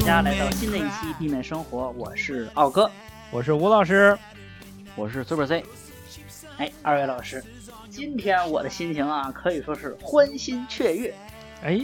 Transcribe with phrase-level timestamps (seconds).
[0.00, 2.90] 大家来到新的一期避免生活，我是奥哥，
[3.30, 4.16] 我是吴老师，
[4.96, 5.62] 我是 Super C。
[6.56, 7.44] 哎，二位老师，
[7.90, 11.14] 今天我的心情啊，可以说是欢欣雀跃。
[11.62, 11.78] 哎，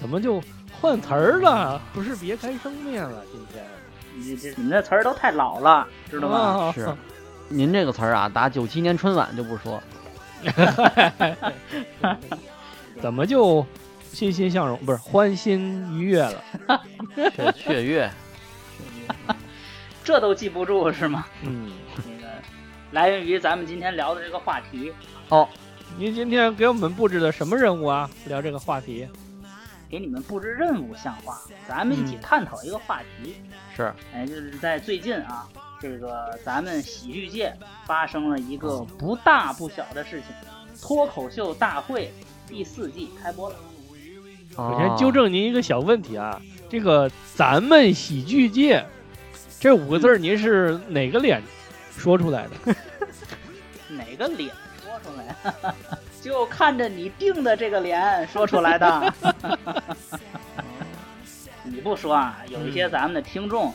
[0.00, 0.42] 怎么就
[0.80, 1.78] 换词儿了？
[1.92, 3.22] 不是别开生面了？
[3.30, 3.62] 今天
[4.16, 6.72] 你这你们这词儿都太老了，知道吗？
[6.74, 6.88] 是，
[7.50, 9.80] 您这个词儿啊，打九七年春晚就不说。
[13.02, 13.64] 怎么就
[14.12, 14.78] 欣欣向荣？
[14.84, 16.42] 不是欢欣愉悦了？
[17.34, 18.10] 雀雀跃，
[20.04, 21.26] 这都记不住是吗？
[21.42, 22.32] 嗯，那个
[22.92, 24.92] 来源于咱们今天聊的这个话题。
[25.28, 25.48] 哦，
[25.96, 28.10] 您今天给我们布置的什么任务啊？
[28.26, 29.08] 聊这个话题？
[29.88, 33.36] 给你们布置任务像话，咱们一起探讨一个话题。
[33.74, 35.48] 是，哎，就是在最近啊，
[35.80, 37.52] 这个咱们喜剧界
[37.86, 40.28] 发生了一个不大不小的事情，
[40.80, 42.12] 脱口秀大会
[42.46, 43.56] 第四季开播了。
[44.54, 48.84] 首先纠正您一个小问题啊，这个咱们喜剧界
[49.58, 51.42] 这五个字儿，您是哪个脸
[51.96, 52.74] 说出来的？
[53.88, 54.50] 哪个脸
[54.82, 55.74] 说出来？
[56.20, 59.14] 就看着你定的这个脸说出来的。
[61.64, 63.72] 你不说啊，有一些咱们的听众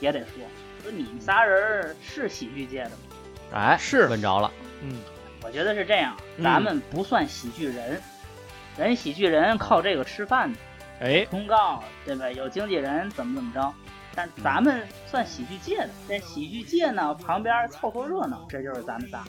[0.00, 0.28] 也得说，
[0.82, 2.96] 说你们仨人是喜剧界的吗？
[3.54, 4.50] 哎，是问着了。
[4.82, 4.96] 嗯，
[5.42, 8.00] 我觉得是这样，咱们不算喜剧人，
[8.78, 10.58] 人喜剧人靠这个吃饭的。
[11.00, 12.30] 哎，通告对吧？
[12.30, 13.72] 有经纪人怎么怎么着？
[14.14, 19.22] 但咱们算喜剧界的，在喜剧界呢旁边凑凑热闹，这就是咱们仨。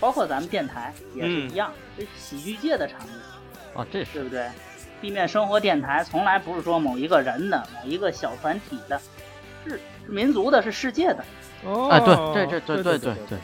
[0.00, 4.48] 包括咱们电台也是一样，这喜剧界的产物啊，这是对不对？
[5.00, 9.00] 地面生活电台从来不是说某一个人的、某一个小团体的，
[9.64, 11.24] 是民族的，是世界的。
[11.64, 13.38] 哦，哎，对，这这对对对对，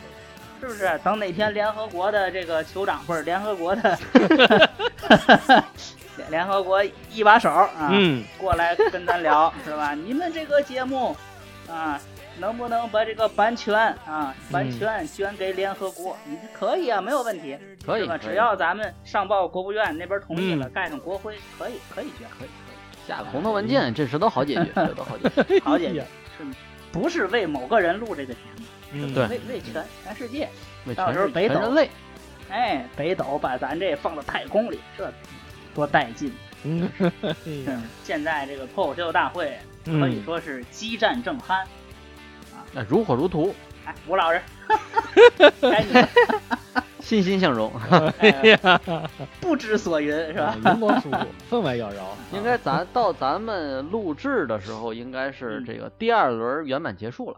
[0.61, 0.99] 是不是？
[1.03, 3.99] 等哪天联合国的这个酋长不是联合国的
[6.29, 9.93] 联合国一把手啊，嗯，过来跟咱聊是吧？
[9.93, 11.15] 你们这个节目
[11.69, 11.99] 啊。
[12.39, 13.75] 能不能把这个版权
[14.07, 16.17] 啊，版权捐给联合国？
[16.25, 17.55] 你可以啊，没有问题，
[17.85, 18.17] 可以吧？
[18.17, 23.07] 只要咱们上报国务院那边同意了，盖上国徽，可以，可以捐，可以，可以。
[23.07, 26.03] 下红头文件，这事都好解决，这都好解决，好解决。
[26.35, 26.43] 是，
[26.91, 28.63] 不是为某个人录这个节目？
[28.91, 30.49] 对，为为全全世界，
[30.85, 31.73] 为到时候北斗
[32.49, 35.11] 哎，北斗把咱这放到太空里，这
[35.73, 36.31] 多带劲！
[36.63, 36.89] 嗯，
[38.03, 41.63] 现在这个脱口秀大会可以说是激战正酣。
[42.73, 43.53] 那如火如荼，
[43.85, 44.41] 哎，吴老师，
[46.99, 47.71] 欣欣向荣，
[48.19, 48.29] 哎
[48.61, 49.09] 呀，
[49.39, 50.55] 不知所云是吧？
[50.57, 51.09] 云罗素
[51.49, 51.95] 分外妖娆。
[52.31, 57.37] 应该咱到咱们录制的时候，应该是这个第二轮圆满结束了，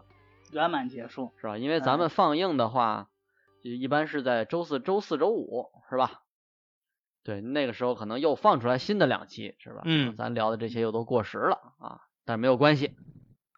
[0.54, 1.58] 圆满结束是吧？
[1.58, 3.08] 因为咱们放映的话，
[3.62, 6.22] 一般是在周四周四周五，是吧？
[7.22, 9.82] 对，那个时候可能又放出来新的两期，是吧？
[9.84, 12.94] 嗯，咱聊的这些又都过时了啊，但是没有关系。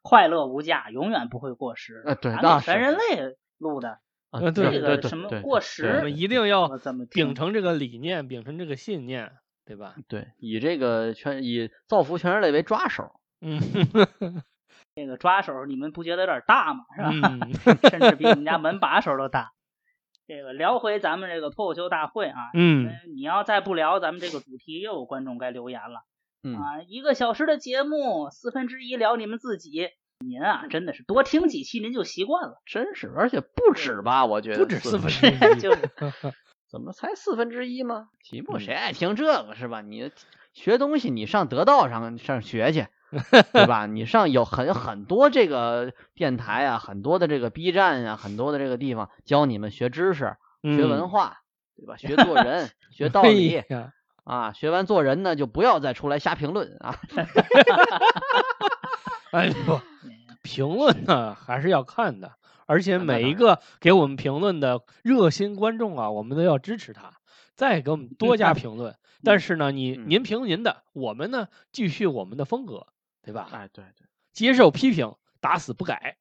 [0.02, 2.02] 快乐无价，永远不会过时。
[2.06, 3.98] 呃，对，那全人类录的，
[4.30, 9.32] 呃，这个什么过时，我们一定要怎么秉承这个理念，秉承这个信念，
[9.64, 9.96] 对吧？
[10.06, 13.20] 对，以这个全以造福全人类为抓手。
[13.40, 13.60] 嗯，
[14.96, 16.84] 这个抓手你们不觉得有点大吗？
[16.96, 17.10] 是吧？
[17.12, 17.52] 嗯，
[17.90, 19.52] 甚至比你们家门把手都大。
[20.26, 26.00] 这个聊回咱们这个脱口秀大会啊，嗯，你要再不聊咱们这个主题，又有观众该留言了。
[26.42, 34.24] 嗯啊，一个小时的节目，四分之一聊你们自己，您啊真的是多听几期您就习惯了，真是，而且不止吧？
[34.24, 35.92] 我觉得不止四分之一， 就是
[36.72, 38.08] 怎么才四分之一吗？
[38.24, 39.82] 题目谁爱听这个是吧？
[39.82, 40.10] 你
[40.54, 42.86] 学东西你上得道上上学去，
[43.52, 43.86] 对吧？
[43.86, 51.38] 你上有很很多这个电台啊，很多的这个 B 站啊，很多的这个地方教你们学知识、学文化，
[51.76, 51.96] 对吧？
[51.96, 53.62] 学做人、 学道理。
[54.24, 56.98] 啊，学完做人呢，就不要再出来瞎评论啊！
[59.30, 59.80] 哎不，
[60.42, 62.32] 评论呢还是要看的，
[62.66, 67.12] 而且每一个给我们评论的热心观众啊，我们都要支持他，
[67.54, 68.96] 再给我们多加评论。
[69.22, 72.88] 但是呢，你您评您的，我们呢继续我们的风格，
[73.26, 73.48] 对吧？
[73.52, 76.16] 哎，对对，接受批评，打死不改。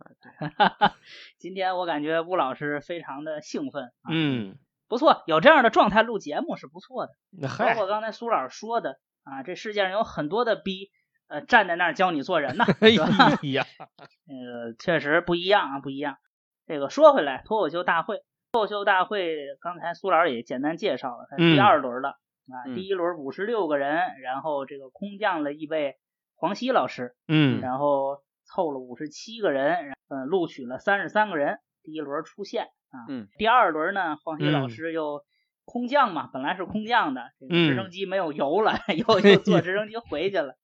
[0.00, 0.90] 哎，对。
[1.38, 3.92] 今天我感觉吴老师非常的兴奋。
[4.10, 4.58] 嗯。
[4.88, 7.12] 不错，有这样的状态录节目是不错的。
[7.58, 10.90] 包括刚才苏老师说的啊，这世界上有很多的逼，
[11.28, 12.66] 呃，站在那儿教你做人呢。
[12.80, 13.06] 哎呀，
[14.28, 16.18] 呃，确实不一样啊，不一样。
[16.66, 22.74] 这个说回来，脱口秀大会，脱口秀大会，刚才苏老师也简单介绍了，它是第二轮了啊。
[22.74, 25.96] 第一轮五十六个人，然后这个空降了一位
[26.42, 32.64] 黄西老师，嗯，然后凑了五十七个人，嗯，录取了三十三个人，第一轮出线。
[32.90, 35.22] 啊，嗯，第二轮呢，黄西老师又
[35.64, 38.72] 空降嘛，本来是空降的，这个直升机没有油了，
[39.06, 40.56] 又又坐直升机回去了。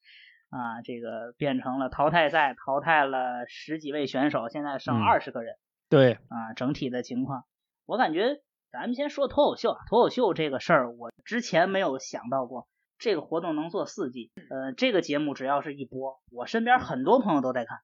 [0.50, 5.54] 啊，这个变成了淘汰赛，淘汰了十几位选手，现在剩二十个人。
[5.88, 7.44] 对啊，整体的情况，
[7.86, 8.40] 我感觉
[8.72, 12.66] 咱们先说脱口秀，脱口秀这个事儿，我之前没有想到过，
[12.98, 14.30] 这个活动能做四季。
[14.50, 17.78] 呃，这个节目只要是一播，我身边很多朋友都在看。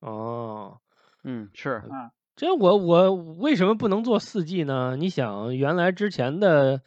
[0.00, 0.78] 哦，
[1.24, 4.96] 嗯，是，嗯，这我我为什么不能做四季呢？
[4.96, 6.82] 你想，原来之前的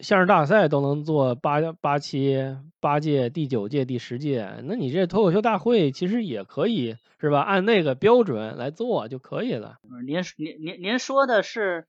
[0.00, 7.40] 相声大赛都能做八八期、八届、第九届、第十届，那你这脱口秀大会其实也可以是吧？
[7.40, 9.76] 按那个标准来做就可以了。
[10.06, 11.86] 您您您您说的是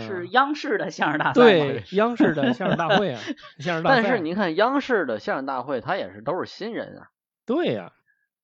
[0.00, 3.20] 是央视的相声大赛对，央视的相声大会啊，
[3.58, 4.02] 相声大赛。
[4.02, 7.08] 但是您看央视的相声大会，他也是都是新人啊。
[7.46, 7.92] 对呀。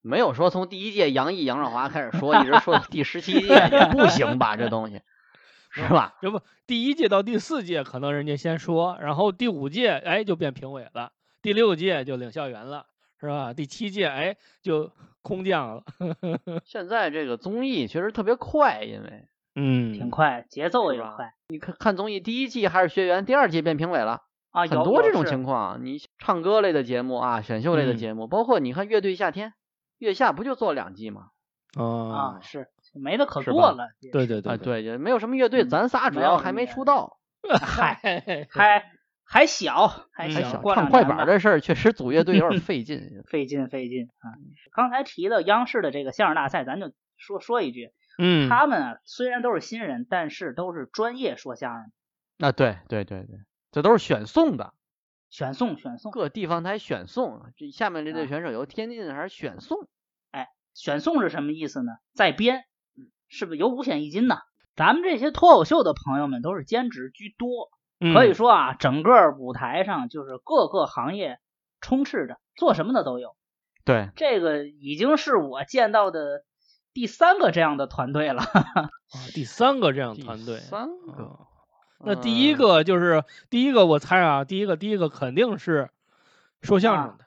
[0.02, 4.56] 没有说从第一届杨毅、杨少华开始说，一直说到第十七届也不行吧？
[4.56, 5.02] 这东西
[5.70, 6.14] 是吧？
[6.22, 11.12] 这不第一届到第四届可能人家先说，然后第五届哎就变评委了，
[11.43, 12.86] 第六届就领校园了，
[13.20, 13.52] 是吧？
[13.52, 14.90] 第七届哎就
[15.20, 15.84] 空降了。
[16.64, 21.35] 现在这个综艺确实特别快，因为嗯挺快，节奏也快。
[21.49, 25.85] 你看看综艺，第一季还是学员，第二季变评委了啊，很多这种情况。
[25.85, 29.52] 你唱歌类的节目啊，选秀类的节目，包括你看乐队夏天。
[29.99, 31.26] 月下不就做两季吗？
[31.76, 33.91] 啊，是没得可做了。
[34.11, 37.19] 对对对，对，也没有什么乐队，咱仨主要还没出道，
[37.61, 37.94] 还
[38.50, 38.85] 还
[39.25, 40.62] 还小，还小。
[40.75, 44.41] 唱快板这事儿确实组乐队有点 费劲，费劲费劲啊！
[44.73, 51.90] 刚才提到央视的这个相声大赛，咱就说说一句，嗯，他们啊虽然都是新人，但是都是专业说相声。
[52.38, 53.38] 啊，对对对对，
[53.72, 54.75] 这都是选送的。
[55.31, 57.40] 选送选送，各地方台选送。
[57.56, 59.88] 这下面这队选手由天津还是选送？
[60.32, 61.93] 哎，选送是什么意思呢？
[62.14, 62.64] 在编，
[63.28, 64.38] 是不是有五险一金呢？
[64.75, 67.70] 咱们这些脱口秀的朋友们都是兼职居多，
[68.12, 71.38] 可以说啊，整个舞台上就是各个行业
[71.81, 73.37] 充斥着，做什么的都有。
[73.84, 76.44] 对，这个已经是我见到的
[76.92, 78.42] 第三个这样的团队了。
[79.34, 81.46] 第三个这样团队，三个。
[82.02, 85.90] 那第一个就是第一个，我猜啊，第一个第一个肯定是
[86.62, 87.26] 说相声的，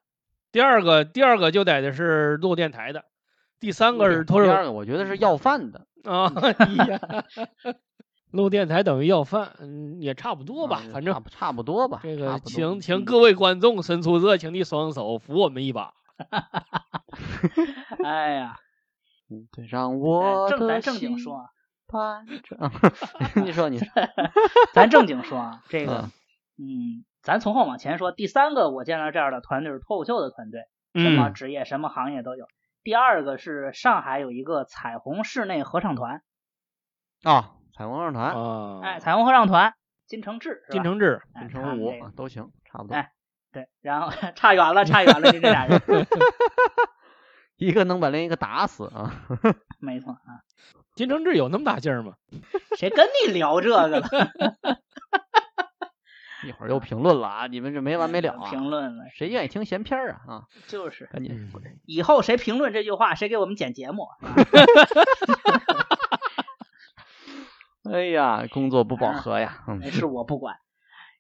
[0.51, 3.05] 第二个第二个就得的是录电台的，
[3.59, 4.45] 第三个是脱手。
[4.45, 6.31] 第二个我觉得是要饭的啊，
[8.31, 11.99] 录电台等于要饭，嗯，也差不多吧，反正差不多吧。
[12.01, 15.93] 这个请请各位观众伸出热情的双手扶我们一把。
[18.03, 18.57] 哎呀，
[19.51, 21.49] 对，让我正咱正经说。
[21.85, 22.71] 班长，
[23.45, 23.85] 你说你说，
[24.73, 26.09] 咱正经说啊，这个，
[26.57, 30.61] 嗯，咱从后往前说，第三个我见到这样的团队是脱口秀的团队，
[30.95, 32.47] 什么职业、什么行业都有。
[32.81, 36.23] 第二个是上海有一个彩虹室内合唱团，
[37.23, 39.75] 啊，彩虹合唱团，啊，哎，彩虹合唱团，
[40.07, 42.95] 金承志，金承志，金城武都行，差不多。
[42.95, 43.11] 哎，
[43.51, 45.79] 对，然后 差远了，差远了，就这俩人，
[47.57, 49.25] 一个能把另一个打死啊，
[49.79, 50.41] 没错啊。
[50.95, 52.13] 金承志有那么大劲儿吗？
[52.77, 54.07] 谁跟你聊这个了？
[56.45, 57.47] 一会儿又评论了啊！
[57.47, 58.49] 你们这没完没了啊！
[58.49, 60.19] 评论了，谁愿意听闲篇啊？
[60.27, 61.49] 啊，就是，赶紧。
[61.85, 64.07] 以后谁评论这句话，谁给我们剪节目。
[67.89, 69.63] 哎呀，工作不饱和呀！
[69.91, 70.57] 是我不管。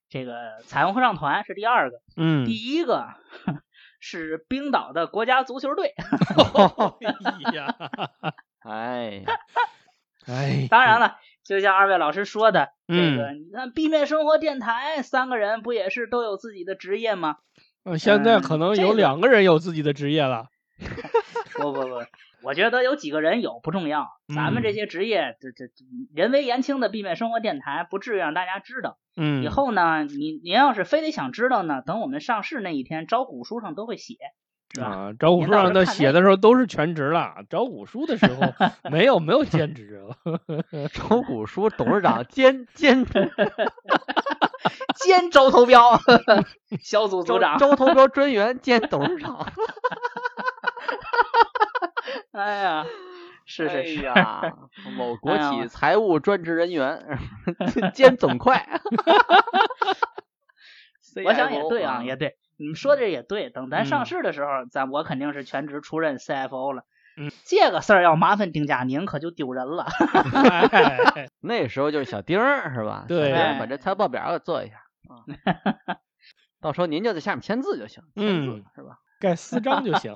[0.09, 3.07] 这个彩虹合唱团是第二个，嗯，第一个
[4.05, 5.95] 是冰岛的国家足球队。
[7.49, 7.75] 哎呀。
[8.59, 9.23] 哎，
[10.27, 17.37] 哎，当然了，就像二位老师说的，这个你看，B 面生活电台三个人不也是都有自己的职业吗？
[17.83, 20.47] 呃，现在可能有两个人有自己的职业了。
[21.55, 22.03] 不 不不，
[22.43, 25.71] 我觉得有几个人有不重要，咱们这些职业，这这
[26.13, 28.97] 人微言轻的避免生活电台不至于让大家知道。
[29.15, 34.15] 嗯，以后呢，你您要是非得想知道呢，等我们上市那一天，招股书上都会写。
[34.81, 38.41] 啊，招股书上他写的时候都是全职了，招股书的时候
[38.89, 40.17] 没有没有兼职啊。
[40.91, 43.05] 招股书董事长兼兼
[44.95, 45.99] 兼招投标
[46.81, 49.47] 小组组长，招投标专员兼董事长。
[52.33, 52.83] 哎呀，
[53.45, 54.41] 是是是呀，
[54.97, 57.19] 某国企财务专职人员
[57.93, 58.55] 兼总会。
[61.25, 62.37] 我想也对啊，也对。
[62.57, 66.85] 你们说的也对，等咱上市的时候，咱我肯定是全职出任 CFO 了。
[67.17, 69.85] 嗯，这个事儿要麻烦丁佳宁，可就丢人了。
[71.39, 73.05] 那时候就是小丁儿是吧？
[73.07, 75.21] 对，把这财报表给做一下啊。
[76.59, 78.97] 到时候您就在下面签字就行，签字是吧？
[79.19, 80.15] 盖私章就行。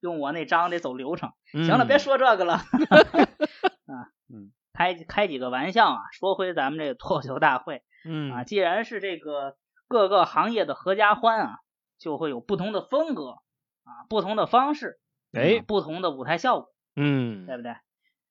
[0.00, 1.32] 用我那章得走流程。
[1.52, 2.54] 行了，别说这个了。
[3.86, 6.00] 啊，嗯，开开几个玩笑啊。
[6.12, 9.56] 说回咱们这个脱口秀大会，嗯啊，既然是这个。
[9.88, 11.60] 各个行业的合家欢啊，
[11.96, 13.38] 就会有不同的风格
[13.84, 14.98] 啊，不同的方式，
[15.32, 17.70] 哎，不同的舞台效果，嗯，对不对？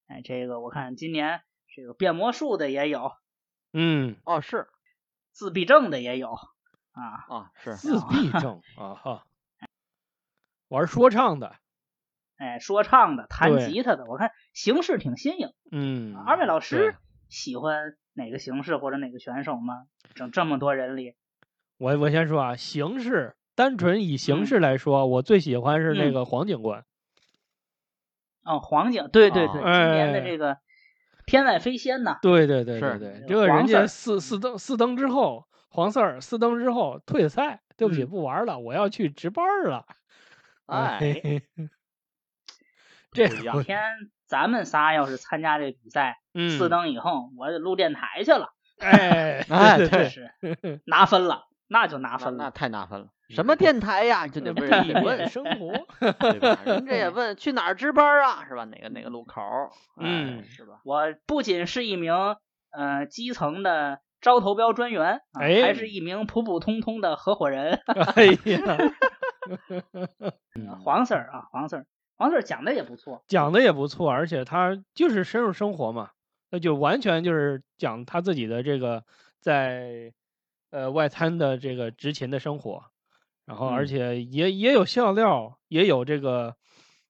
[0.07, 1.43] 哎，这个我看今年
[1.73, 3.13] 这个变魔术的也有，
[3.71, 4.67] 嗯，哦是，
[5.31, 6.33] 自闭症的也有
[6.91, 9.25] 啊啊是自闭症啊哈，
[10.67, 11.55] 玩说唱的，
[12.37, 15.49] 哎，说唱的，弹吉他的，我看形式挺新颖。
[15.71, 16.95] 嗯，二位老师
[17.29, 19.85] 喜欢哪个形式或者哪个选手吗？
[20.15, 21.15] 整这么多人里，
[21.77, 26.83] 我我先说啊，形式单纯以形式来说，我最喜欢是那个黄警官。
[28.43, 30.57] 哦，黄警，对对对，今年的这个
[31.25, 39.85] 天外飞仙呐，对对对对对，这个人家四四登四登之后，黄四儿四登之后退赛，对不起，不玩了，我要去值班了。
[40.65, 40.99] 哎，
[43.11, 43.79] 这两天
[44.27, 46.17] 咱们仨要是参加这比赛，
[46.57, 48.49] 四登以后，我得录电台去了。
[48.79, 50.31] 哎哎，对，是
[50.85, 53.07] 拿分了，那就拿分了，那太拿分了。
[53.29, 54.27] 什么电台呀？
[54.27, 55.71] 就得问人家问生活，
[56.19, 56.59] 对吧？
[56.65, 58.45] 人家也问去哪儿值班啊？
[58.47, 58.65] 是吧？
[58.65, 59.41] 哪个哪个路口？
[59.97, 60.81] 嗯，是吧？
[60.83, 62.13] 我不仅是一名
[62.71, 67.79] 呃基层的招投标专员，哎，还是一名普普通通的合伙人。
[68.15, 68.77] 哎呀，
[70.83, 71.85] 黄 Sir 啊，黄 Sir，
[72.17, 76.11] 黄 Sir 讲的也不错，讲的也不错，而且他就是深入生活嘛，
[76.49, 79.03] 那就完全就是讲他自己的这个
[79.39, 80.13] 在
[80.71, 82.83] 呃外滩的这个执勤的生活。
[83.45, 86.55] 然后，而且也也有笑料，也有这个，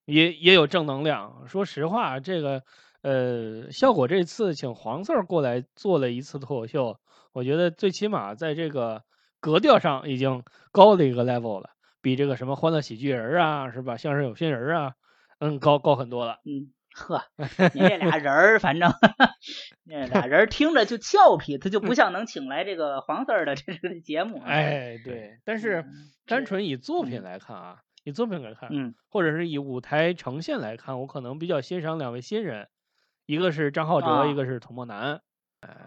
[0.03, 1.47] 也也有正能量。
[1.47, 2.61] 说实话，这个
[3.03, 6.99] 呃，效果这次请黄 Sir 过来做了一次脱口秀，
[7.31, 9.03] 我觉得最起码在这个
[9.39, 11.69] 格调上已经高了一个 level 了，
[12.05, 13.97] 比这个什么欢乐喜剧人啊，是吧？
[13.97, 14.93] 相声有新人啊，
[15.39, 16.39] 嗯，高高很多了。
[16.45, 17.23] 嗯，呵，
[17.73, 18.93] 你这俩人儿，反正
[19.85, 24.39] 那俩人听着就俏皮，他就不像能请来这个黄色儿的这个节目。
[24.45, 25.83] 哎，对，但是。
[26.27, 32.67] 单纯以作品来看啊，以作品来看，嗯，或者是以舞台呈现来看，我可能比较欣赏两位新人，
[33.27, 35.21] 一个是张浩哲，一个是童漠南。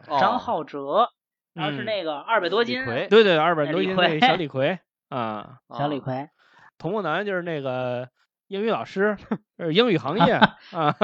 [0.07, 1.11] 张浩哲，
[1.55, 6.31] 然后是那个二百多斤，对对，二百多斤那小李逵啊，小李逵。
[6.79, 8.09] 童梦楠就是那个
[8.47, 9.17] 英语老师，
[9.73, 10.33] 英语行业
[10.73, 10.95] 啊。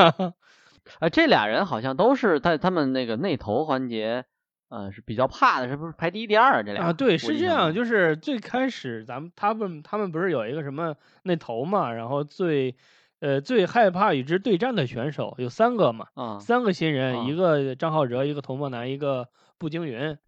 [1.00, 4.24] 哎， 这俩人好像都是在他们那个内投环节。
[4.70, 6.92] 呃，是比较怕的，是不是排第一、第二这俩啊？
[6.92, 12.74] 对，是这样，就是最开始咱们他们他们不是有一个什么内投嘛，然后最
[13.20, 20.18] 呃最害怕与之对战的选手有三个嘛，啊，三个新人，一个张浩哲，一个童梦楠，一个步惊云，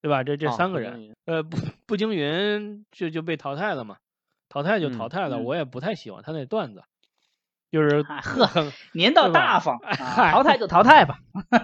[0.00, 0.24] 对吧？
[0.24, 3.98] 这这三个人，呃，步步惊云就就被淘汰了嘛，
[4.48, 6.82] 淘汰就淘汰了，我也不太喜欢他那段子，
[7.70, 9.78] 就是呵，您倒大方，
[10.32, 11.18] 淘汰就淘汰吧，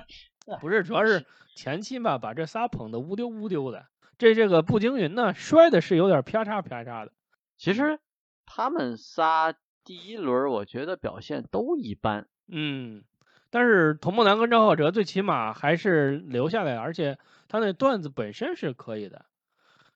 [0.61, 1.25] 不是，主要是。
[1.59, 3.87] 前期吧，把这仨捧的乌丢乌丢的。
[4.19, 7.13] 这这个步惊云呢，摔的是有点啪嚓啪嚓的。
[7.57, 7.99] 其实
[8.45, 12.27] 他们仨第一轮，我觉得表现都一般。
[12.47, 13.05] 嗯，
[13.49, 19.27] 但是童梦楠跟张浩哲最起码还是留下来，而且他那段子本身是可以的，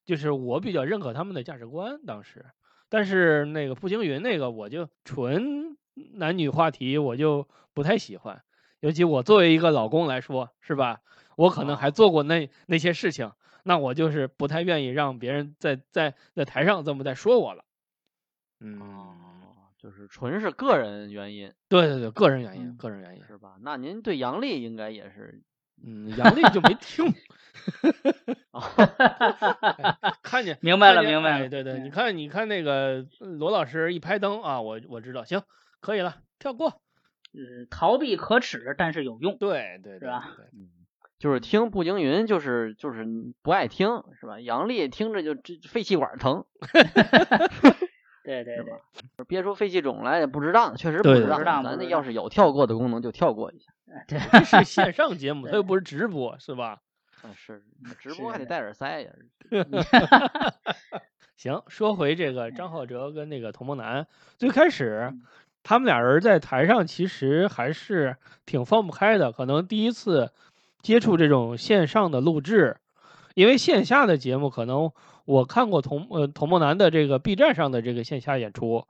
[0.04, 2.46] 就是我比较认可他们的价值观当时。
[2.88, 5.76] 但是那个步惊云那个，我就纯
[6.14, 8.42] 男女话题，我就不太喜欢。
[8.80, 11.00] 尤其我作为一个老公来说，是吧？
[11.36, 13.30] 我可能还做过那那些事情，
[13.62, 17.64] 那我就是不太愿意让别人在在在台上这么在说我了。
[18.58, 18.80] 嗯，
[19.78, 21.52] 就是纯是个人原因。
[21.68, 23.56] 对对对，个人原因，个人原因是吧？
[23.60, 25.42] 那您对杨笠应该也是，
[25.82, 27.06] 嗯，杨笠就没听。
[30.22, 31.48] 看见，明白了，明白了。
[31.48, 35.42] 对对，你看，你看那个罗老师一拍灯啊，我我知道，行，
[35.80, 36.80] 可以了，跳过。
[37.32, 39.38] 嗯，逃避可耻，但是有用。
[39.38, 40.30] 对对，是吧？
[40.52, 40.68] 嗯。
[41.18, 43.06] 就是听步惊云，就是就是
[43.42, 44.40] 不爱听，是吧？
[44.40, 46.46] 杨丽听着就这肺气管疼，
[48.24, 48.64] 对 对对，
[49.28, 51.44] 憋出肺气肿来也不值当，确实不值当。
[51.62, 53.70] 咱那要是有跳过的功能，就跳过一下。
[54.08, 56.78] 对，是线上节目，它又不是直播，是吧？
[57.22, 57.62] 啊，是
[57.98, 59.10] 直播还得戴耳塞呀。
[61.36, 64.06] 行，说回这个张浩哲跟那个童梦楠，
[64.38, 65.12] 最开始
[65.62, 70.32] 他们俩人在台上其实还是挺放不开的，可能第一次。
[70.82, 72.78] 接触这种线上的录制，
[73.34, 74.90] 因为线下的节目可能
[75.26, 78.86] 我看过童呃童梦楠的这个 B 站上的这个线下演出，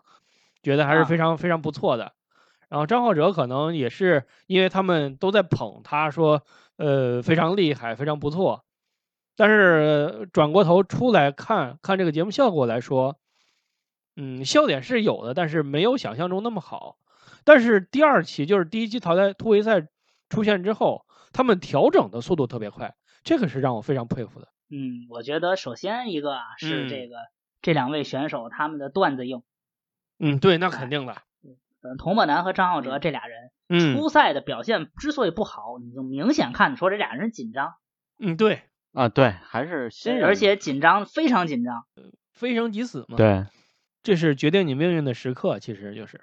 [0.63, 2.13] 觉得还是非常非常不错的。
[2.69, 6.45] 然后张浩哲可能也是因为他们都在捧他，说
[6.81, 8.65] 呃非常厉害，非常不错。
[9.37, 13.19] 但是转过头出来看看这个节目效果来说，
[14.17, 16.97] 嗯，笑点是有的，但是没有想象中那么好。
[17.45, 19.87] 但是第二期就是第一期淘汰突围赛
[20.29, 21.07] 出现之后。
[21.33, 24.49] 他们调整的速度特别快，这个是让我非常佩服的。
[24.69, 27.15] 嗯，我觉得首先一个啊是这个
[27.63, 29.45] 这两位选手他们的段子硬。
[30.19, 31.23] 嗯，对，那肯定的。
[31.45, 37.75] 嗯，童漠南和张浩哲这俩人，嗯，初赛的表现之所以不好，你就明显看出这俩人紧张。
[38.19, 41.85] 嗯，对，啊，对，还是新人，而且紧张，非常紧张，
[42.35, 43.17] 非生即死嘛。
[43.17, 43.47] 对，
[44.03, 46.21] 这是决定你命运的时刻，其实就是。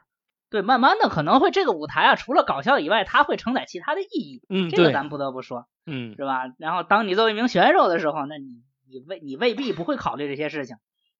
[0.49, 4.43] 对，慢慢的可能会这个舞台啊，除了搞笑以外，它会承载其他的意义。
[4.49, 6.53] 嗯，这个咱不得不说，嗯，是吧？
[6.57, 10.77] 然后当你作为一名选手的时候，那你你未你未必不会考虑这些事情。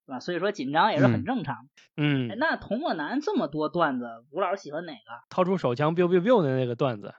[0.07, 0.19] 是吧？
[0.19, 1.67] 所以说紧张也是很正常。
[1.97, 4.99] 嗯，那童漠男这么多段子，吴老师喜欢哪个？
[5.29, 7.13] 掏出手枪 biu biu biu 的那个段子，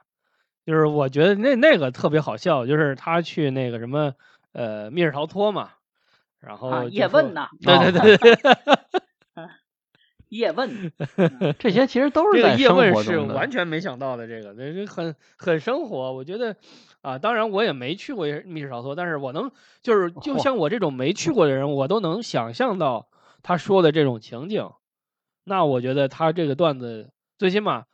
[0.65, 4.13] 就是我觉得那那个特别好笑，就是他去那个什么
[4.53, 5.69] 呃密室逃脱嘛，
[6.39, 8.53] 然后叶问呐，对对对对，
[10.29, 10.91] 叶问，
[11.59, 16.55] 这些其实都是在叶问是完全没想到的，这个这很很生活，我觉得。
[17.01, 19.49] 啊，当然我也没去过密室逃脱，但是我能
[19.81, 23.07] 就是就像我这种没去过的人，我都能想象到
[23.41, 24.69] 他说的这种情景。
[25.45, 27.85] 那我觉得他这个段子最起码，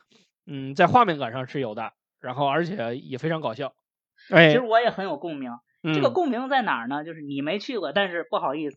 [0.44, 3.74] 嗯，在画面感上是有的，然后而且也非常搞笑。
[4.30, 5.52] 哎，其实我也很有共鸣。
[5.94, 7.04] 这个共鸣在哪儿呢？
[7.04, 8.76] 就是你没去过，但是不好意思，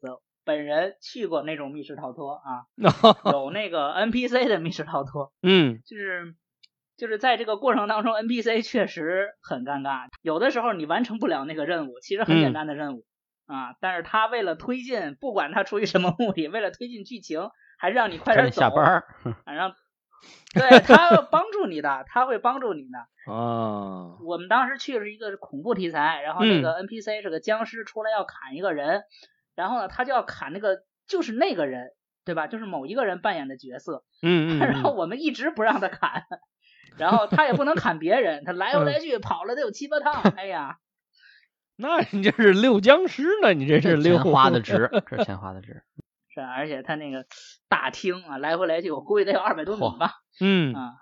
[0.50, 2.66] 本人去过那种密室逃脱啊，
[3.32, 5.32] 有那个 NPC 的密室逃脱。
[5.44, 6.36] 嗯，就是。
[7.00, 10.10] 就是在这个过程当中，NPC 确实很尴尬。
[10.22, 13.06] 有的时候你完成不了那个任务，其实很简单的任务
[13.48, 19.06] 啊，但是他为了推进，不管他出于什么目的，为了推进剧情，还是让你快点下班，
[19.46, 19.74] 反正
[20.54, 23.00] 对他帮助你的，他会帮助你的
[23.34, 24.18] 啊。
[24.26, 29.04] 我们当时去是一个恐怖题材，然后那个 NPC 是个僵尸出来要砍一个人，
[29.60, 31.92] 然后呢，他就要砍那个就是那个人，
[32.24, 32.48] 对吧？
[32.48, 36.24] 就是某一个人扮演的角色，嗯嗯， 然后我们一直不让他砍。
[36.98, 40.78] 然后他也不能砍别人，他来回 来去跑了得有七八趟，哎呀，
[41.76, 43.54] 那你这是溜僵尸呢？
[43.54, 45.84] 你这是溜花的值，这钱花的值。
[46.34, 47.26] 是，而且他那个
[47.68, 50.14] 大厅啊，来回来去，我估计得有二百多米吧。
[50.40, 50.94] 嗯啊，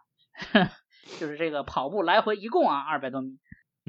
[1.20, 3.38] 就是这个跑步来回一共啊二百多米。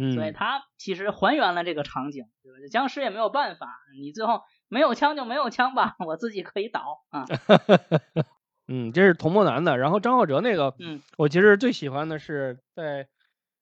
[0.01, 2.59] 嗯，所以他其实还原了这个场景，对吧？
[2.71, 3.69] 僵尸也没有办法，
[4.01, 7.25] 你最后没有枪就没有枪吧，我自己可以倒啊。
[8.71, 13.09] 嗯，这是童漠男的，然后张浩哲那个，嗯，我其实最喜欢的是在，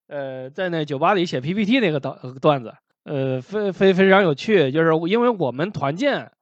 [0.08, 6.32] 呃，在那酒吧里写 PPT 那个段段子，呃，非非非常有趣，就是因为我们团建，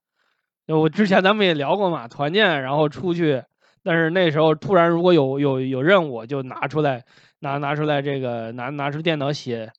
[0.67, 3.43] 我之前咱们也聊过嘛，团建然后出去，
[3.83, 7.05] 但是那时候突然如果有有有任务，就拿出来
[7.41, 9.71] 拿拿出来这个拿拿出电脑写，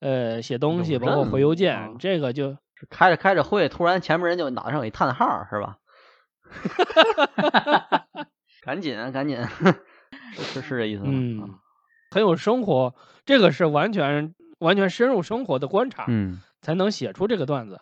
[0.00, 2.58] 呃，写东西，包括回邮件，这个就
[2.90, 5.78] 开着开着会，突然前面人就脑袋上一叹号，是吧？
[6.44, 8.26] 哈哈哈哈哈！
[8.62, 9.38] 赶紧啊，赶紧，
[10.32, 11.10] 是是这意思吗？
[11.10, 11.58] 嗯，
[12.10, 12.94] 很有生活，
[13.24, 17.80] 这个是完全完全深入生活的观察，嗯，才能写出这个段子，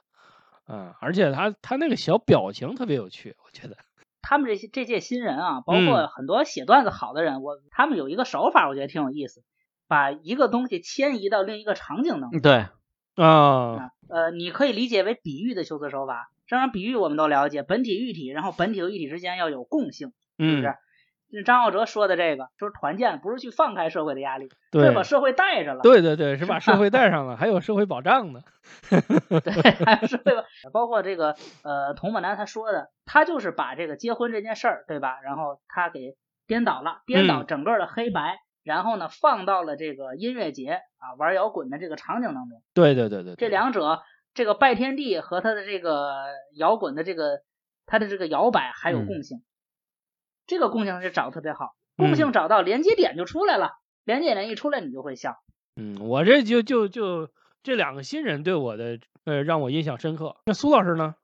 [0.69, 3.77] 嗯，而且他他那个小表情特别有趣，我觉得
[4.23, 9.43] 他们这些这届新人啊，包括很多写段子好的人，我他们有一个手法，我觉得挺有意思，
[9.89, 12.67] 把一个东西迁移到另一个场景当中，对，
[13.15, 16.31] 啊，呃，你可以理解为比喻的修辞手法。
[16.49, 20.75] 当然比喻我们都了解，本体喻体，然后本体和喻体之间要有共性，是不是？
[21.47, 25.81] 张浩哲说的这个，就是团建不是去放开社会的压力，是把社会带着了。
[25.81, 28.43] 对对对，是把社会带上了， 还有社会保障呢。
[28.91, 29.01] 对，
[29.87, 30.45] 还有社会保，
[30.75, 35.21] 包括这个呃，童漠男他说的，他就是把这个结婚这件事儿，对吧？
[35.25, 42.63] 然后他给颠倒了，颠倒整个的黑白，然后呢放到了这个音乐节啊玩摇滚的这个场景当中。
[42.75, 44.03] 对对对对，这两者。
[44.35, 46.25] 这个拜天地和他的这个
[46.57, 47.43] 摇滚的这个
[47.85, 49.43] 他的这个摇摆还有共性，
[50.47, 53.73] 这个共性是找的特别好，共性找到连接点就出来了，
[54.05, 55.37] 连接点一出来你就会笑。
[55.77, 57.29] 嗯，我这就就就
[57.63, 60.37] 这两个新人对我的呃让我印象深刻。
[60.47, 61.15] 那苏老师呢？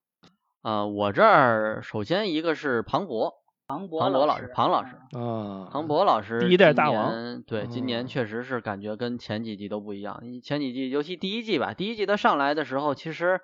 [0.60, 3.37] 啊，我这儿首先一个是庞博。
[3.68, 10.22] 庞博庞博老师，庞老师啊，庞博老师第一代大王，对，今年确实是感觉跟前几季都不一样。
[10.42, 13.42] 前几季，尤其第一季吧，第一季他上来的时候，其实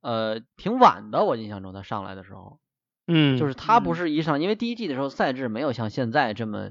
[0.00, 2.58] 呃挺晚的，我印象中他上来的时候，
[3.06, 6.70] 嗯，就是他不是一上，因为第一季的时候赛制没有像现在这么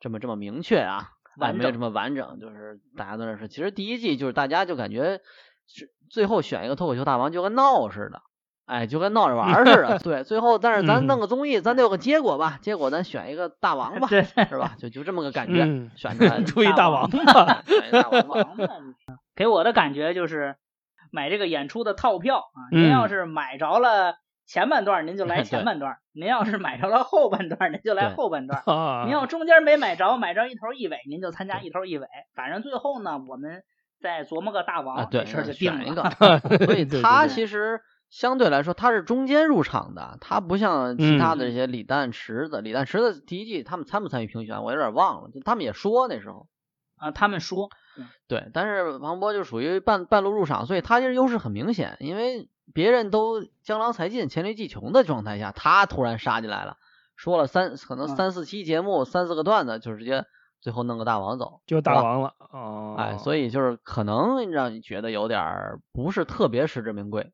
[0.00, 1.10] 这么这么明确啊，
[1.54, 3.46] 没有这么完整，就是大家都认识。
[3.46, 5.20] 其实第一季就是大家就感觉
[5.66, 8.22] 是最后选一个脱口秀大王就跟闹似的。
[8.68, 12.58] 哎，就跟闹着玩似的， 对，最后但是咱弄个综艺，咱得有个结果吧？
[12.60, 14.76] 结果咱选一个大王吧， 是吧？
[14.78, 15.64] 就就这么个感觉，
[15.96, 18.46] 选出来 出一大王吧，选一大王吧。
[19.34, 20.56] 给我的感觉就是
[21.10, 28.62] 买这个演出的套票啊，您要是买着了前半段，您就来前半段；您要是买着了后半段，您就来后半段。
[29.06, 32.06] 您要中间没买着，买着一头一尾，您就参加一头一尾。
[32.34, 33.62] 反正最后呢，我们
[34.02, 36.10] 再琢磨个大王，这事儿就定了一个。
[36.66, 37.80] 所以他其实。
[38.10, 42.60] 相对来说他是中间入场的，他不像其他的这些李诞、池子。
[42.62, 45.30] 李诞、池子第一季他们参不参与评选，我有点忘了。
[45.30, 46.46] 就他们也说那时候
[46.96, 47.68] 啊，他们说
[48.26, 56.76] 对，但是王博就属于半半路入场，所以他其实优势很明显，因为别人都江郎才尽、黔驴技穷的状态下，他突然杀进来了，
[57.14, 60.24] 说了三可能三四期节目、三四个段子，就直接
[60.60, 62.94] 最后弄个大王走，就大王了哦。
[62.98, 67.32] 哎，所以就是可能让你觉得有点不是特别实至名归。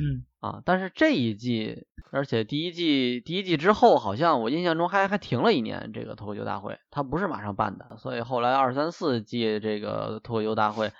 [0.00, 10.92] 嗯啊，但是这一季，而且第一季第一季之后，好像我印象中还还停了一年这个脱口秀大会，它不是马上办的，所以后来二三四季这个脱口秀大会，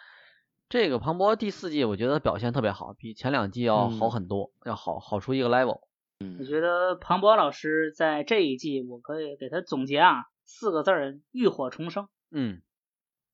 [0.68, 5.82] 这个庞博第四季我觉得表现特别好，比前两季要好很多，要好好出一个 level。
[6.20, 12.08] 嗯我觉得庞博老师在这一季，我可以给他总结啊，四个字儿：浴火重生。
[12.32, 12.60] 嗯，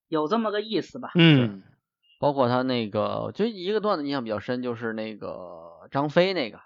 [0.08, 1.10] 有这么个意思吧？
[1.14, 1.62] 嗯。
[2.24, 6.58] 包括他那个，就一个段子印象比较深，就是那个张飞那个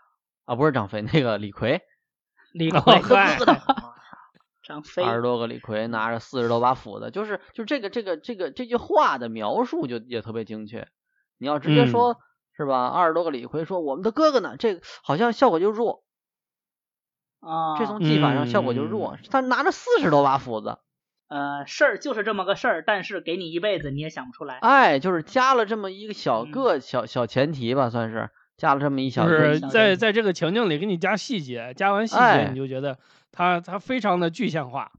[0.45, 1.83] 啊，不是张飞，那个李逵，
[2.55, 3.61] 李逵哥哥，
[4.63, 10.87] 张飞二十多个李逵拿着四十多把斧子，就是就这个这个这个这句话的描述就也特别精确。
[11.39, 12.19] 你要直接说，
[12.57, 12.87] 是吧？
[12.87, 16.05] 二十多个李逵说我们的哥哥呢，这个好像效果就弱
[17.41, 19.19] 啊，这从技法上效果就弱。
[19.29, 20.79] 他拿着四十多把斧子。
[21.29, 24.57] 呃，事儿就是这么个事儿，但是给你一辈子你也想不出来。
[24.57, 29.29] 哎，就是加了这么一个小个小小前提吧，算是加了这么一小。
[29.29, 32.99] 就是在在这个情境里给你加细节，加完细节你就觉得
[33.31, 34.91] 它它非常的具象化，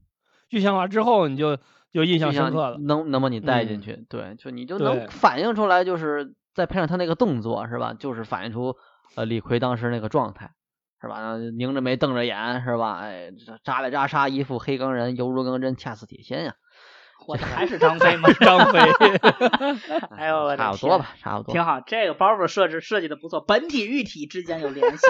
[0.49, 1.57] 具象化之后你就
[1.91, 4.05] 就印象深刻了，能能把你带进去。
[4.07, 7.95] 对，就你就能反映出来，就是再配上他那个动作，是吧？
[7.97, 8.77] 就是反映出
[9.15, 10.51] 呃李逵当时那个状态。
[11.01, 11.37] 是吧？
[11.37, 12.99] 拧着眉，瞪着眼，是吧？
[12.99, 13.31] 哎，
[13.63, 16.55] 扎来扎杀，一副黑钢人，犹如钢针，恰似铁锨呀！
[17.27, 18.29] 我这还是张飞吗？
[18.39, 18.79] 张飞，
[20.15, 21.53] 哎呦，差不多吧，差不多。
[21.53, 25.05] 挺好，这个包袱设置设计的不错，本体与体之间有联系。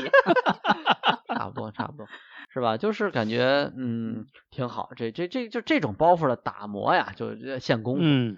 [1.28, 2.08] 差不多，差不多，
[2.52, 2.78] 是吧？
[2.78, 4.90] 就是感觉，嗯，挺好。
[4.96, 8.38] 这这这就这种包袱的打磨呀，就见功夫，嗯，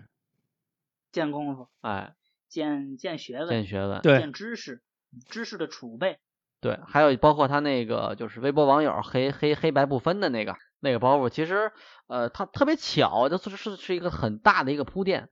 [1.12, 2.14] 见功夫，哎，
[2.50, 4.84] 见见学问，见学问，对，见知识，
[5.30, 6.20] 知识的储备。
[6.62, 11.72] 对，还有包括他那个就是微博网友黑黑黑白不分的那个那个包袱，其实
[12.08, 15.30] 呃他特别巧，就是是是一个很大的一个铺垫，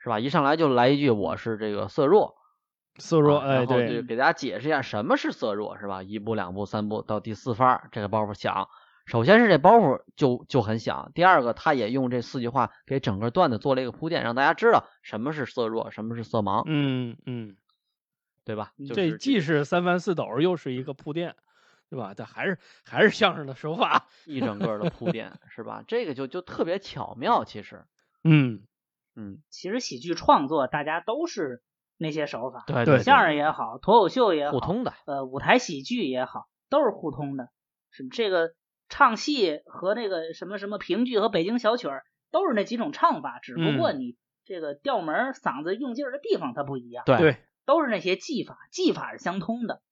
[0.00, 0.18] 是吧？
[0.18, 2.34] 一上来就来一句我是这个色弱，
[2.98, 6.02] 色弱，哎对，给大家解释一下什么是色弱，是吧？
[6.02, 8.68] 一步两步三步到第四番，这个包袱响。
[9.06, 16.64] 首先是这包袱就就很响，第二个他也用这四句话给整个段子做了一个铺垫，让大家知道什么是色弱，什么是色盲。
[16.66, 17.56] 嗯嗯。
[18.44, 18.72] 对吧？
[18.94, 21.34] 这既是三番四斗，又是一个铺垫，
[21.88, 22.14] 对吧？
[22.14, 25.84] 这还是还是相声的手法，一整个的铺垫， 是吧？
[25.86, 27.84] 这个就就特别巧妙，其实，
[28.22, 28.62] 嗯
[29.16, 31.62] 嗯，其实喜剧创作大家都是
[31.96, 37.48] 那些手法，对对，相声也好，脱口秀也好，互通的，呃，舞台喜剧也好，都是互通的。
[37.90, 38.54] 是这个
[38.88, 42.02] 唱戏和那个什么什么评剧和北京小曲儿
[42.32, 47.36] 都是那几种唱法，只不过你这个调门嗓子用劲儿的地方它不一样，对。
[47.64, 49.82] 都是那些技法，技法是相通的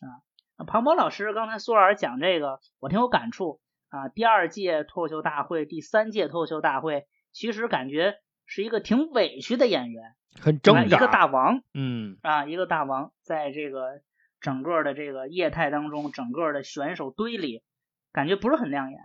[0.00, 0.64] 啊。
[0.66, 3.60] 庞博老师刚才苏老师讲这个，我挺有感触
[3.90, 4.08] 啊。
[4.08, 14.02] 第二届脱口秀大会，第三届脱口秀大会，其实感觉是一个挺委屈的演员，很挣扎，一个大王，嗯啊，一个大王，在这个
[14.40, 17.62] 整个的这个业态当中，整个的选手堆里，
[18.12, 19.00] 感觉不是很亮眼。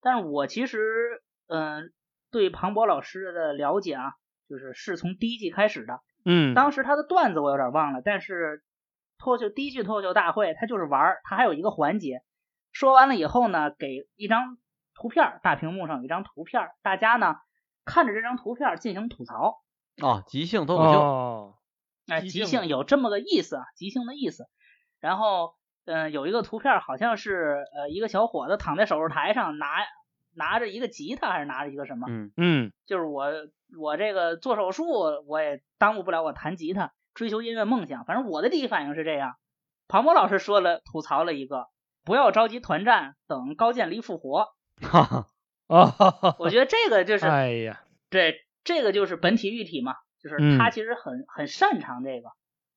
[0.00, 1.92] 但是我其实嗯，
[2.30, 4.12] 对庞博老师的了解啊，
[4.48, 6.00] 就是是从第一季开始的。
[6.28, 8.64] 嗯，当时他的段子我有点忘了，但是
[9.16, 12.22] 脱口秀第一句脱口秀大会，他就是玩儿，他还有一个环节，
[12.72, 14.58] 说完了以后呢，给一张
[14.92, 17.36] 图片，大屏幕上有一张图片，大家呢
[17.84, 19.62] 看着这张图片进行吐槽。
[20.02, 21.54] 哦，即兴脱口秀，
[22.08, 24.48] 哎，即兴有这么个意思啊，即兴的意思。
[24.98, 29.68] 然后，嗯，有一个图片好像是呃一个小伙子躺在手术台上拿。
[30.36, 32.06] 拿着一个吉他还是拿着一个什么？
[32.08, 33.26] 嗯嗯，就是我
[33.78, 34.86] 我这个做手术
[35.26, 38.04] 我也耽误不了我弹吉他追求音乐梦想。
[38.04, 39.36] 反正我的第一反应是这样。
[39.88, 41.68] 庞博老师说了吐槽了一个，
[42.04, 44.48] 不要着急团战，等高渐离复活。
[44.82, 45.26] 哈哈
[45.68, 52.28] 啊，我觉得这个就是，哎呀，对，这个就是本体喻体嘛，就是他其实很很擅长这个，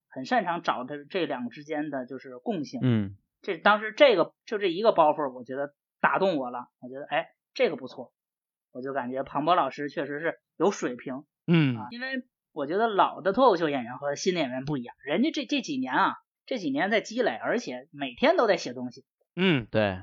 [0.08, 2.80] 很擅长找这这两个之间的就是共性。
[2.84, 6.68] 嗯，这当时这个就这一个包袱，我觉得打动我了。
[6.80, 7.28] 我觉得哎。
[7.54, 8.14] 这个不错，
[8.72, 11.78] 我就感觉庞博老师确实是有水平，嗯。
[11.78, 20.02] 啊，因为我觉得老的脱口秀演员和新的演员不一样，人家这这几年啊，这几年在积累，而且每天都在写东西，嗯，对，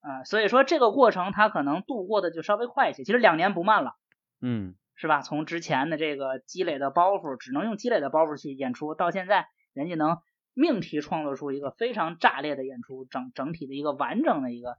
[0.00, 3.94] 啊，所以说这个过程他可能度过的就稍微快一些，其实两年不慢了，
[4.40, 5.22] 嗯，是吧？
[5.22, 10.18] 从之前的这个积累的包袱，只能用积累的包袱去演出，到现在人家能
[10.54, 14.76] 命题创作出一个非常炸裂的演出，整整体的一个完整的一个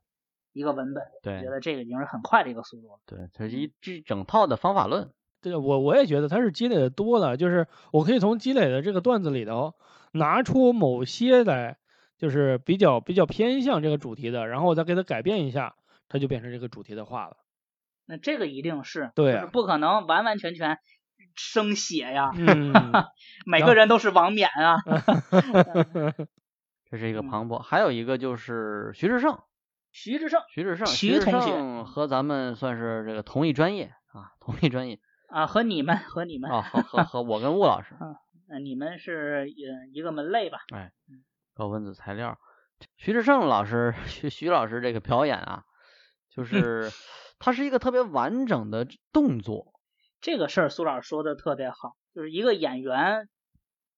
[0.57, 1.03] 一个文本。
[1.21, 2.99] 对，觉得这个已经是很快的一个速度了。
[3.05, 5.11] 对，它是一这整套的方法论。
[5.41, 9.75] 对，我我也觉得它是积累的多了，就是我可以从积累的这个段子里头
[10.11, 11.77] 拿出某些来，
[12.17, 15.75] 就是比较比较偏向这个主题的，然后我再给它改变一下，
[16.09, 17.37] 它就变成这个主题的话了。
[18.07, 20.79] 那这个一定是，对，不可能完完全全
[21.35, 22.73] 生写呀，嗯，
[23.45, 24.77] 每个人都是王冕啊。
[26.89, 29.37] 这是一个庞博，还有一个就是徐志胜，
[29.97, 34.99] 徐志胜，徐志胜，徐同学和咱们算是这个同一专业啊，同一专业。
[35.27, 38.15] 啊，和你们和你们啊，和和和我跟吴老师，嗯，
[38.47, 39.51] 那你们是
[39.91, 40.59] 一个门类吧？
[40.71, 40.91] 哎，
[41.55, 42.37] 高分子材料，
[42.95, 45.63] 徐志胜老师，徐徐老师这个表演啊，
[46.29, 46.91] 就是
[47.39, 49.73] 他是一个特别完整的动作。
[50.21, 53.27] 这个事儿苏老师说的特别好，就是一个演员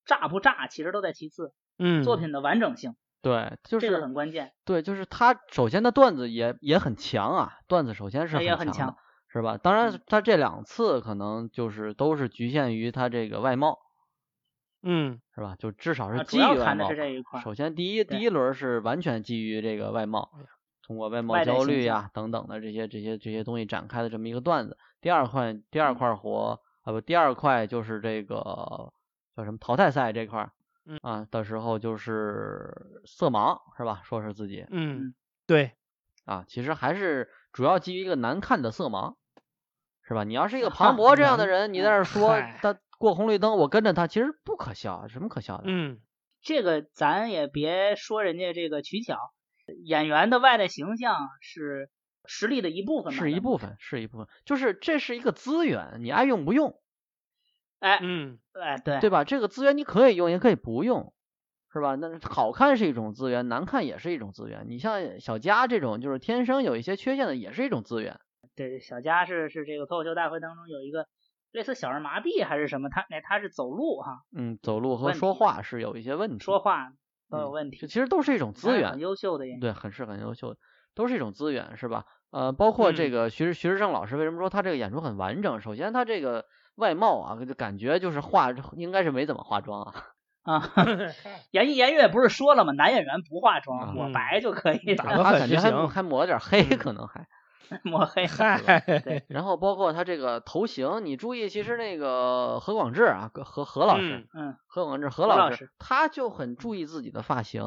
[0.05, 4.51] 炸不炸，其实都在其次，嗯，作品的完整性，对，就是这个很关键。
[4.65, 8.95] 对，就是他首先他段子也也很强啊，段子首先是很强。
[9.31, 9.59] 是吧？
[9.59, 13.77] 当然，他这两次可能就是都是局限于他这个外貌，
[14.81, 15.55] 嗯，是吧？
[15.59, 16.89] 就至少是基于外貌。
[17.43, 20.31] 首先，第一第一轮是完全基于这个外貌，
[20.81, 24.75] 通过外貌焦虑呀等等的这些这些这些东西展开的这么一个段子。
[24.99, 28.91] 第二块第二块活啊不，第二块就是这个
[29.37, 30.49] 叫什么淘汰赛这块
[31.01, 34.01] 啊的时候就是色盲是吧？
[34.03, 35.13] 说是自己，嗯，
[35.45, 35.73] 对，
[36.25, 39.15] 啊，其实还是主要基于一个难看的色盲。
[40.01, 40.23] 是吧？
[40.23, 45.65] 你要是一个庞博这样的人，你在那说他过红绿灯，我跟着他，其实不可笑，什么可笑的？
[45.67, 45.99] 嗯，
[46.41, 49.19] 这个咱也别说人家这个取巧，
[49.83, 51.91] 演员的外在形象是
[52.25, 56.81] 实力的一部分，是一部分，是一部分，就是这是一个资源，你爱用不用？
[57.79, 59.23] 哎，嗯，哎，对，对吧？
[59.23, 61.13] 这个资源你可以用，也可以不用，
[61.71, 61.95] 是吧？
[61.95, 64.65] 那好看是一种资源，难看也是一种资源。
[64.67, 68.19] 你像小佳这种，就是天生有一些缺陷的，也是一种资源。
[68.55, 71.07] 对，小佳是是这个脱口秀大会当中有一个
[71.51, 76.91] 类似小儿麻痹还是什么，他那他是走路哈，嗯，走路和说话是有一些问题，说话
[77.29, 80.57] 都有问题，其实都是一种资源，很优秀的，对，很是很优秀的，
[80.93, 82.05] 都是一种资源，是吧？
[82.31, 85.61] 呃，包括这个徐徐志胜老师为什么说他这个演出很完整？
[85.61, 86.45] 首先他这个
[86.79, 89.93] 外貌啊，就感觉就是化应该是没怎么化妆啊
[90.43, 90.71] 啊，
[91.51, 92.71] 严严月不是说了吗？
[92.73, 97.27] 男演员不化妆，抹白就可以，打个粉就行，还抹了点黑，可能还。
[97.83, 98.25] 抹黑，
[99.05, 107.63] 对，然后包括他这个头型，你注意，其实那个何广智啊，何何老师，嗯，何广智何老师，他就很注意自己的发型，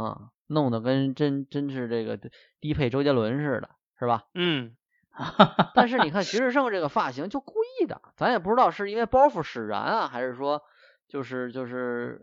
[0.49, 2.19] 弄得跟真真是这个
[2.61, 4.25] 低配周杰伦似的，是吧？
[4.35, 4.75] 嗯，
[5.75, 10.63] 但是你看徐志胜这个发型就故意的，咱也不知道是因为包袱使然啊，还是说
[11.09, 12.21] 就是就是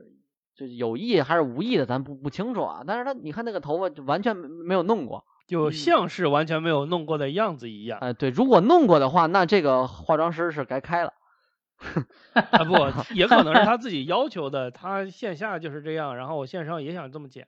[0.55, 2.83] 就有意还是无意的，咱不不清楚啊。
[2.85, 5.23] 但是他你看那个头发就完全没有弄过。
[5.47, 7.97] 就像是完全没有弄过的样子一样。
[8.01, 11.13] 哎，对，如果弄过的话，那这个化妆师是该开了。
[12.33, 12.75] 啊，不，
[13.15, 14.69] 也可能是他自己要求的。
[14.69, 17.47] 他线下就是这样，然后我线上也想这么剪。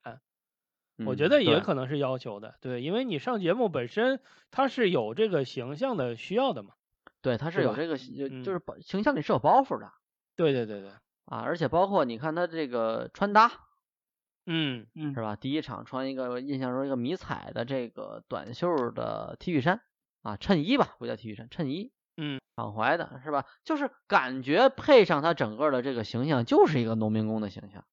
[1.05, 4.19] 我觉得也可能是要求的，对，因为你上节目本身
[4.51, 6.73] 它是有这个形象的需要的嘛。
[7.21, 9.91] 对，他是有这个，就就是形象里是有包袱的。
[10.35, 10.89] 对对对对。
[11.25, 13.51] 啊，而且包括你看他这个穿搭。
[14.47, 15.35] 嗯嗯，是吧？
[15.35, 19.81] 第一场穿一个印象中一个迷彩的这个短袖的 T 恤衫
[20.23, 21.91] 啊，衬衣吧，不叫 T 恤衫，衬衣。
[22.17, 23.45] 嗯，敞怀的是吧？
[23.63, 27.85] 就是感觉配上他整个的这个形象，就是一个农民工的形象。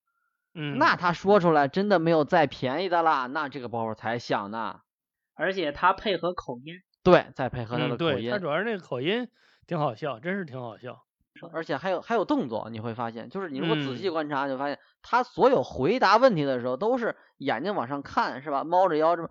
[0.61, 4.81] 嗯，那他说出来真的没有再便宜的啦，那这个包袱才香呢。
[5.35, 9.29] 而且他配合口音，对，再配合他的口音，他主要是那个口音
[9.69, 11.05] 挺好笑，真是挺好笑。
[11.53, 18.65] 而且还有还有动作，你会发现，就是你如果仔细观察，就发现他所有回答问题的时候，都是眼睛往上看，是吧？
[18.65, 19.29] 猫着腰这么，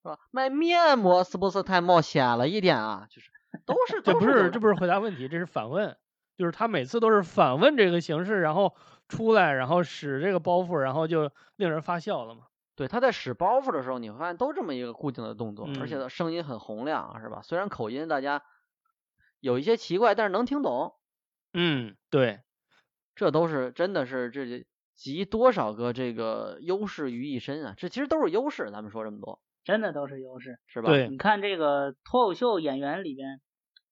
[0.00, 0.18] 是吧？
[0.30, 3.08] 卖面膜是不是太冒险了一点啊？
[3.10, 3.30] 就是
[3.66, 5.96] 都是 这不是这不是回答问题，这是反问，
[6.38, 8.76] 就是他每次都是反问这个形式，然后
[9.08, 12.46] 出来，然后使这个包袱，然后就令人发笑了嘛。
[12.76, 17.40] 对，他在使包袱的时候，你会发现都这么一个固定的动作，而且声音很洪亮，是吧？
[17.42, 18.42] 虽然口音大家
[19.38, 20.94] 有一些奇怪，但是能听懂。
[21.52, 22.40] 嗯，对，
[23.14, 27.74] 这都是真的是这集多少个这个优势于一身啊！
[27.76, 30.88] 这其实都是优势，咱们说这么多，真的都是优势，是吧？
[30.88, 33.40] 对，你看这个脱口秀演员里边，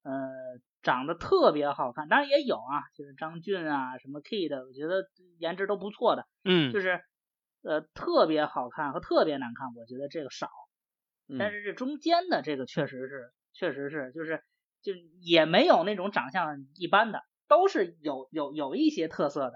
[0.02, 0.12] 呃，
[0.82, 7.00] 长得特别好看，当然也有啊，就是张俊啊，什么 Kid，，我觉得颜值都不错的，嗯，就是
[7.62, 10.48] 呃特别好看和特别难看，我觉得这个少，
[11.38, 14.42] 但是这中间的这个确实是，确实是，就是
[14.82, 17.22] 就也没有那种长相一般的。
[17.48, 19.52] 都是有有有一些特色的，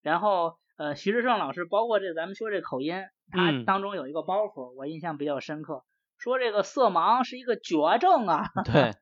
[0.00, 2.94] 然后呃，徐志胜老师，包括这咱们说这口音，
[3.30, 5.84] 他当中有一个包袱，我印象比较深刻，
[6.24, 8.46] 说这个色盲是一个绝症啊。
[8.64, 8.94] 对，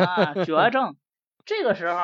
[0.00, 0.94] 啊，绝症。
[1.44, 1.98] 这个时候，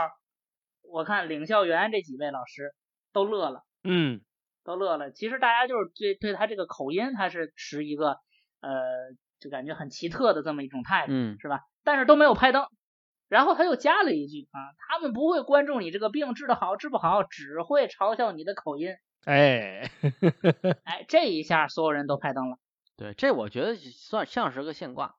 [0.83, 2.75] 我看领校园这几位老师
[3.13, 4.21] 都乐了，嗯，
[4.65, 5.13] 都乐了。
[5.13, 8.19] 其实大家就是对对他这个口音，他是持一个
[8.61, 11.61] 呃，就感觉很奇特的这么一种态度，嗯，是吧？
[11.85, 12.67] 但是都没有拍灯。
[13.29, 18.89] 然后他又加了一句啊，他们不会关注你这个病治得好治不好，只会嘲笑你的口音。
[19.25, 19.89] 哎，
[20.83, 22.59] 哎，这一下所有人都拍灯了。
[22.99, 25.15] 对，这我觉得算像是个现挂，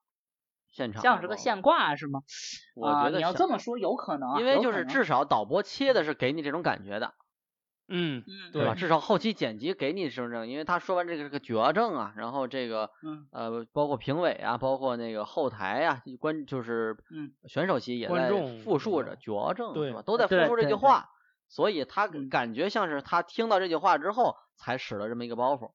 [0.68, 2.20] 现场像是个现挂是吗？
[2.76, 7.14] 我觉得你要这么说有可能，因为就是至少导播切的是给你这种感觉的。
[7.92, 8.74] 嗯嗯，对吧？
[8.76, 12.88] 至少后期剪辑给你身份证，因为他说完这个这个绝症啊，然后这个
[13.32, 18.30] 呃，包括评委啊，包括那个后台啊，观就是嗯，选手席也在
[18.62, 20.02] 复述着绝症，对吧？
[20.02, 21.08] 都在复述这句话，
[21.48, 25.72] 所以他感觉像是他听到这句话之后才使了这么一个包袱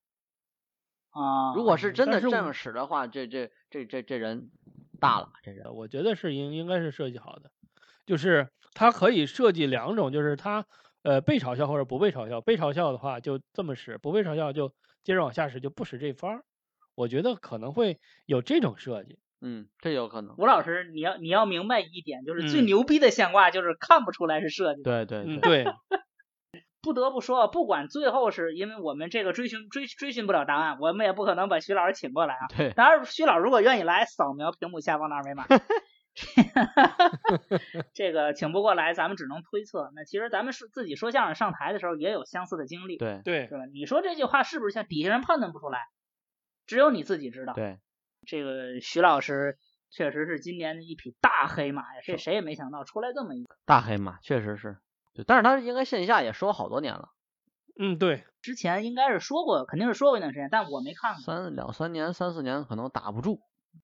[1.16, 1.56] 啊。
[1.56, 4.52] 如果是真的这样使的话，这这这这这人
[5.00, 7.50] 大了，这人我觉得是应应该是设计好的，
[8.06, 10.66] 就是他可以设计两种，就是他。
[11.06, 14.74] 呃，被嘲笑或者不被嘲笑，被嘲笑的话就这么使，不被嘲笑就
[15.04, 16.44] 接着往下使，就不使这方儿。
[16.96, 20.34] 我觉得可能会有这种设计，嗯，这有可能。
[20.40, 24.82] 吴老师，你要你要明白一点，就是最牛逼的现挂就是看不出来是设计。
[24.82, 25.66] 对对对。
[26.86, 32.46] 不得不说，不管最后是因为我们这个追寻追追寻不了答案，我们也不可能把徐老师请过来啊。
[32.56, 32.72] 对。
[32.74, 35.48] 当然，徐老师如果愿意来，扫描屏幕下方的二维码。
[37.96, 39.90] 这个请不过来，咱们只能推测。
[39.96, 43.66] 那其实咱们是自己说相声上台的时候也有相似的经历，对对，是吧？
[43.74, 45.80] 你说这句话是不是像底下人判断不出来？
[46.68, 47.54] 只有你自己知道。
[47.54, 47.80] 对，
[48.28, 49.58] 这个徐老师
[49.90, 54.78] 确实是今年的一匹大黑马呀，这谁也没想到出来这么一个大黑马，确实是。
[55.16, 57.10] 对，但是他应该线下也说好多年了。
[57.80, 61.22] 嗯，对，之前应该是说过，肯定是说过一段时间，但我没看过。
[61.22, 63.40] 三两三年、三四年可能打不住。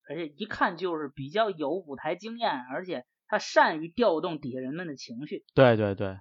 [0.10, 5.44] 而且一看就是比较有舞台经验，而且他善于调动底下人们的情绪。
[5.54, 6.20] 对对对，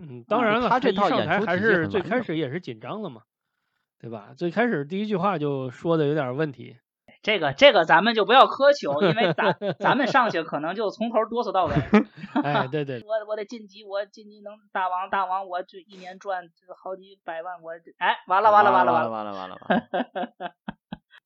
[0.00, 3.22] 嗯，当然了，他这套演出还是最开始始也是紧张的嘛，
[3.98, 4.32] 对吧？
[4.36, 6.78] 最开始第一句话就说的有点问题。
[7.22, 11.74] 这个这个咱们就不要苛求，因为咱 咱们上去可能就从头哆嗦到尾。
[12.42, 16.42] 哎，对对， 我我得晋级，我晋级能大王大王，我这一年赚
[16.76, 20.54] 好几百万，我哎，完了完了完了完了完了完了完了。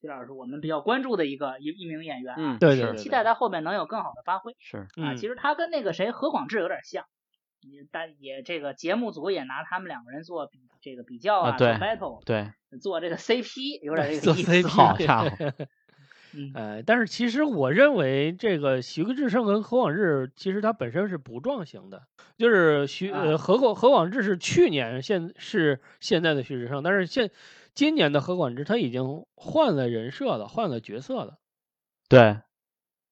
[0.02, 4.54] 徐老师，我们比较关注的一个一一名演员啊，嗯，对对，期待他后面能有更好的发挥。
[4.58, 7.06] 是啊，其实他跟那个谁何广智有点像，
[7.62, 14.68] 也但也这个节目组也拿他们两个人做比这个比较啊，做 battle，对，做这个 CP 有点这个意思。
[14.68, 15.30] 好家伙，
[16.54, 22.02] 呃，但是其实我认为这个徐志胜跟何广智其实他本身是不撞型的，
[22.36, 27.30] 就是徐呃何广何广智是去年现是现在的徐志胜，但是现。
[27.76, 31.36] 今年的何广智他已经换了人设了，换了角色了。
[32.08, 32.38] 对，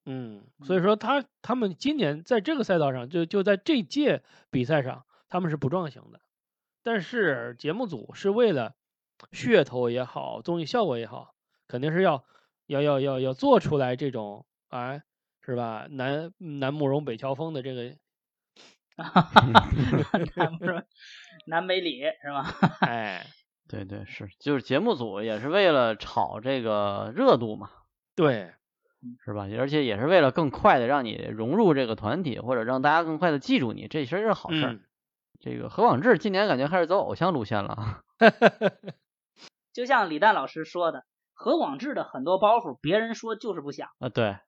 [0.06, 6.20] 嗯，所以说他他们今年在这个赛道上，就就在这届比赛上，他们是不撞型的。
[6.82, 8.74] 但是节目组是为了
[9.32, 11.34] 噱头也好，综艺效果也好，
[11.68, 12.24] 肯定是要
[12.66, 15.02] 要要要要做出来这种哎，
[15.42, 15.86] 是吧？
[15.90, 17.96] 南南慕容北乔峰的这个，
[20.36, 20.82] 南慕容
[21.46, 22.44] 南北里是吧？
[22.86, 23.26] 哎。
[23.66, 27.70] 对对是，就是节目组也是为了炒这个热度嘛，
[28.14, 28.52] 对，
[29.24, 29.48] 是吧？
[29.58, 34.82] 而且也是为了更快的让你融入这个团体，或者让大家更快的记住你，这其实是好事。
[35.40, 38.02] 这个何广智今年感觉开始走偶像路线了，
[39.72, 41.06] 就像李诞老师说的，
[41.44, 44.38] 何广智的很多包袱，别人说就是不想啊，对，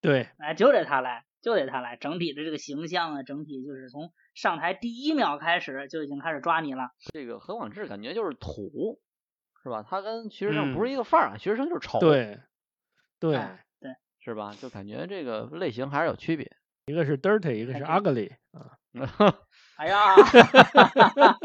[0.00, 1.24] 对，哎，就得他来。
[1.40, 6.90] 就得他来，整体的这个形象啊，整体就是从上台第一秒开始就已经开始抓你了。
[7.12, 9.00] 这个何广智感觉就是土，
[9.62, 9.84] 是吧？
[9.88, 12.00] 他跟徐志胜不是一个范儿啊，徐志胜就是丑。
[12.00, 12.40] 对，
[13.20, 13.38] 对，
[13.78, 14.52] 对，是吧？
[14.60, 16.50] 就感觉这个类型还是有区别，
[16.86, 18.76] 一个是 dirty，一个是 ugly 啊。
[19.78, 20.16] 哎呀，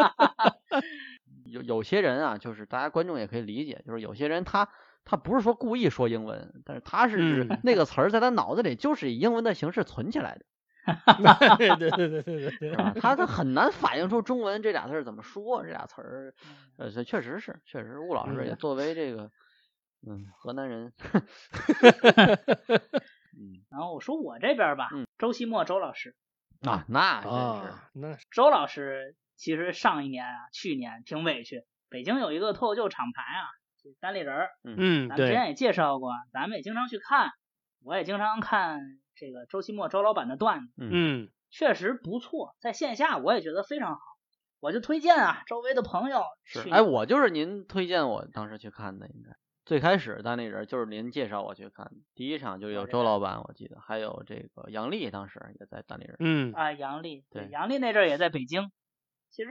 [1.46, 4.68] 有有些人啊，就是大家观众也可以理解，就是有些人他。
[5.06, 10.46] 他不是说故意说英文，但是他是那个词儿在他脑子里就是以英文的形式存起来的。
[11.58, 16.34] 对对对对对对，他他很难反映出中文这俩字怎么说，这俩词儿，
[16.78, 19.32] 呃，这确实是，确实吴老师也作为这个，
[20.06, 20.92] 嗯，河南人。
[23.40, 26.18] 嗯， 然后我说我这边吧，周希墨周老师
[26.64, 33.48] 啊，那真是，那周老师其实上一年啊，去年挺委屈，北京有一个脱口秀厂牌啊。
[34.00, 37.32] 单立人儿，嗯，咱们之前也介绍过，咱们也经常去看，
[37.84, 38.80] 我也经常看
[39.16, 44.02] 这个周奇墨周老板的段子，嗯，确实不错，在线下我也觉得非常好。
[44.60, 49.36] 我就推荐啊，周围的朋友是，哎，我就是您推荐我当时去看的，应该。
[49.66, 56.16] 最开始单立人就是您介绍我去看，第一场就有周老板，我记得还有这个杨丽，当时也在单立人。
[56.20, 56.54] 嗯。
[56.54, 58.72] 啊，杨丽，对，杨丽那阵儿也在北京。
[59.30, 59.50] 其实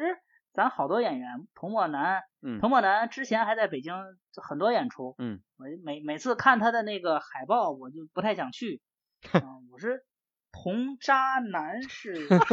[0.52, 3.94] 咱好多演员，童漠男，嗯，童漠男之前还在北京
[4.34, 8.82] 很多演出，嗯，我每每次看他的那个海报，我就不太想去。
[9.32, 10.04] 嗯，我是
[10.50, 12.38] 童渣男 是谁？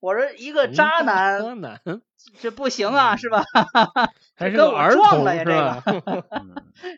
[0.00, 1.80] 我说一个渣男，渣男，
[2.40, 3.42] 这不行啊，是吧？
[4.36, 5.82] 还是跟我儿童撞了呀，这是个吧？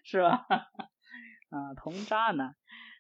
[0.04, 0.46] 是吧？
[1.50, 2.56] 啊，童渣男，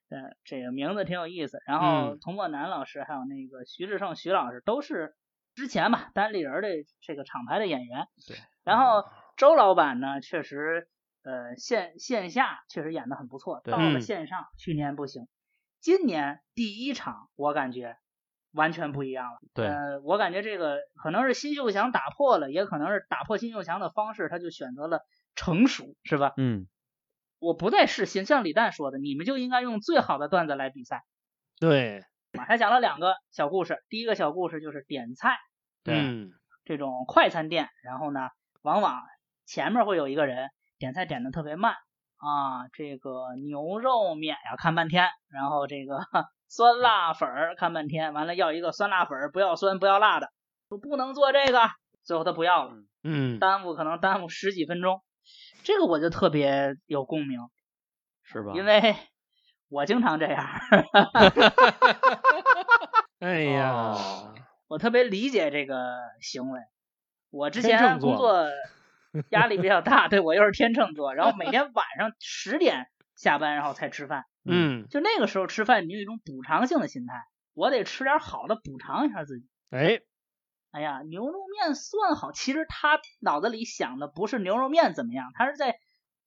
[0.08, 1.60] 呃，这个名字挺有意思。
[1.66, 5.14] 然后嗯童漠南老师还有那个徐志胜徐老师都是
[5.54, 6.68] 之前吧单立人的
[7.00, 8.06] 这个厂牌的演员。
[8.26, 8.36] 对。
[8.62, 9.04] 然后
[9.36, 10.88] 周老板呢，确实
[11.22, 15.26] 呃线线下确实演的很不错，对到了嗯线上去年不行，
[15.80, 17.96] 今年第一场我感觉
[18.52, 19.38] 完全不一样了。
[19.54, 25.00] 对，呃，我感觉这个可能是新秀强打破了，也可能是打破新秀强的方式，他就选择了
[25.34, 26.32] 成熟，是吧？
[26.36, 26.66] 嗯，
[27.38, 31.04] 我不再是形像李诞说的，你们就应该用最好的段子来比赛。
[31.58, 35.36] 对，他讲了两个小故事，第一个小故事就是点菜
[35.82, 36.32] 对嗯。
[36.64, 38.28] 这种快餐店，然后呢，
[38.62, 39.00] 往往
[39.44, 41.74] 前面会有一个人点菜点的特别慢
[42.16, 46.00] 啊，这个牛肉面要看半天，然后这个
[46.48, 50.32] 酸辣粉儿看半天，完了要一个酸辣粉儿，不要酸不要辣的，
[50.68, 51.60] 说不能做这个，
[52.02, 52.74] 最后他不要了，
[53.04, 55.02] 嗯，耽误可能耽误十几分钟，
[55.66, 57.40] 这个我就特别有共鸣，
[58.22, 58.52] 是吧？
[58.54, 58.94] 因为
[59.68, 60.46] 我经常这样。
[63.18, 64.32] 哎呀，哦
[64.68, 66.60] 我特别理解这个行为。
[67.30, 68.46] 我之前工作
[69.30, 72.86] 压力比较大， 对我又是天秤座，然后每天晚上十点
[73.16, 74.24] 下班，然后才吃饭。
[74.44, 79.48] 嗯，就那个时候吃饭，你有一种补偿性的心态，我得吃点好的补偿一下自己。
[79.70, 79.98] 哎，
[80.76, 85.78] 哎呀，牛肉面算好，其实他脑子里想的不是牛肉面怎么样，他是在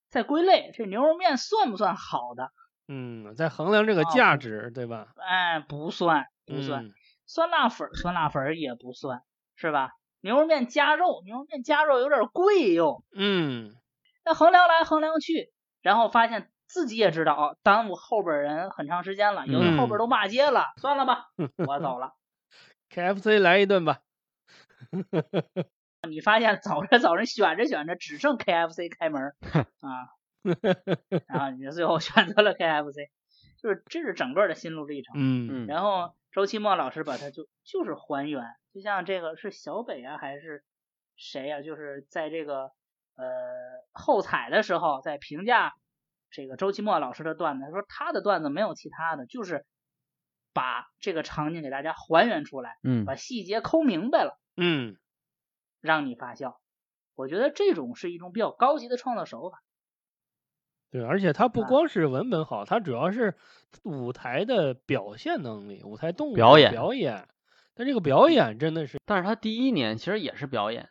[0.10, 2.52] 在归类这牛肉面算不算好的？
[2.88, 5.10] 嗯，在衡量这个哦价值，对吧？
[5.18, 6.86] 哎，不算，不算。
[6.86, 6.94] 嗯
[7.32, 9.22] 酸辣粉儿，酸辣粉儿也不算，
[9.56, 9.92] 是吧？
[10.22, 13.04] 牛肉面加肉，牛肉面加肉有点贵哟。
[13.14, 13.76] 嗯，
[14.26, 15.52] 那衡量来衡量去，
[15.84, 21.28] 然后发现自己也知道哦，耽误后边人很长时间了，有的后边都骂街了，算了吧，
[21.68, 22.14] 我走了。
[22.92, 24.00] KFC 来一顿吧。
[26.10, 29.36] 你发现走着走着选着选着，只剩 KFC 开门儿
[29.80, 30.10] 啊，
[31.28, 33.10] 然后你就最后选择了 KFC，
[33.62, 35.14] 就是这是整个的心路历程。
[35.18, 40.64] 嗯嗯，然后周奇墨老师把它就就是还原，就像这个是小北啊还是
[41.18, 42.72] 谁呀、就是在这个
[43.16, 43.26] 呃
[43.92, 45.74] 后采的时候在评价
[46.32, 49.66] 这个周奇墨老师的段子，他说他的段子没有其他的，就是
[50.54, 54.98] 把这个场景给大家还原出来，嗯把细节抠明白了，嗯，
[55.82, 56.60] 让你发笑。
[57.16, 59.64] 我觉得这种是一种比较高级的创作手法。
[60.92, 63.36] 对，而且他不啊光是文本好，他主要是
[63.84, 67.28] 舞台的表现能力，舞台动作表演表演。
[67.76, 70.90] 但这个表演真的是，但是他第一年其实也是表演，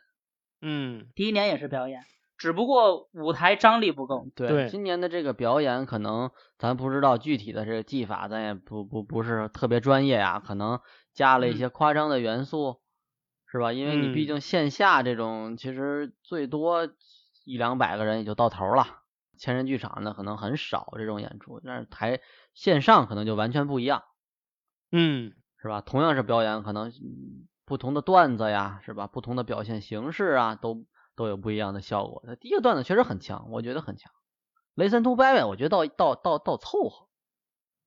[0.61, 2.01] 嗯，第一年也是表演，
[2.37, 4.25] 只不过舞台张力不够。
[4.35, 10.79] 对，对今年的这个表演可能咱不知道具体的这个技法，咱也不不不是特别专业啊，可能
[11.13, 12.79] 加了一些夸张的元素，
[13.51, 13.73] 是吧？
[13.73, 16.89] 因为你毕嗯竟线下这种其实最多
[17.45, 19.01] 一两百个人也就到头了，
[19.37, 22.21] 千人剧场呢可能很少这种演出，但是台
[22.53, 24.03] 线上可能就完全不一样，
[24.91, 25.81] 嗯，是吧？
[25.81, 29.07] 同样是表演，可能嗯不同的段子呀，是吧？
[29.07, 30.85] 不同的表现形式啊，都
[31.15, 32.21] 都有不一样的效果。
[32.25, 34.11] 那第一个段子确实很强，我觉得很强。
[34.75, 37.09] 雷森图拜拜，我觉得到到到到凑合。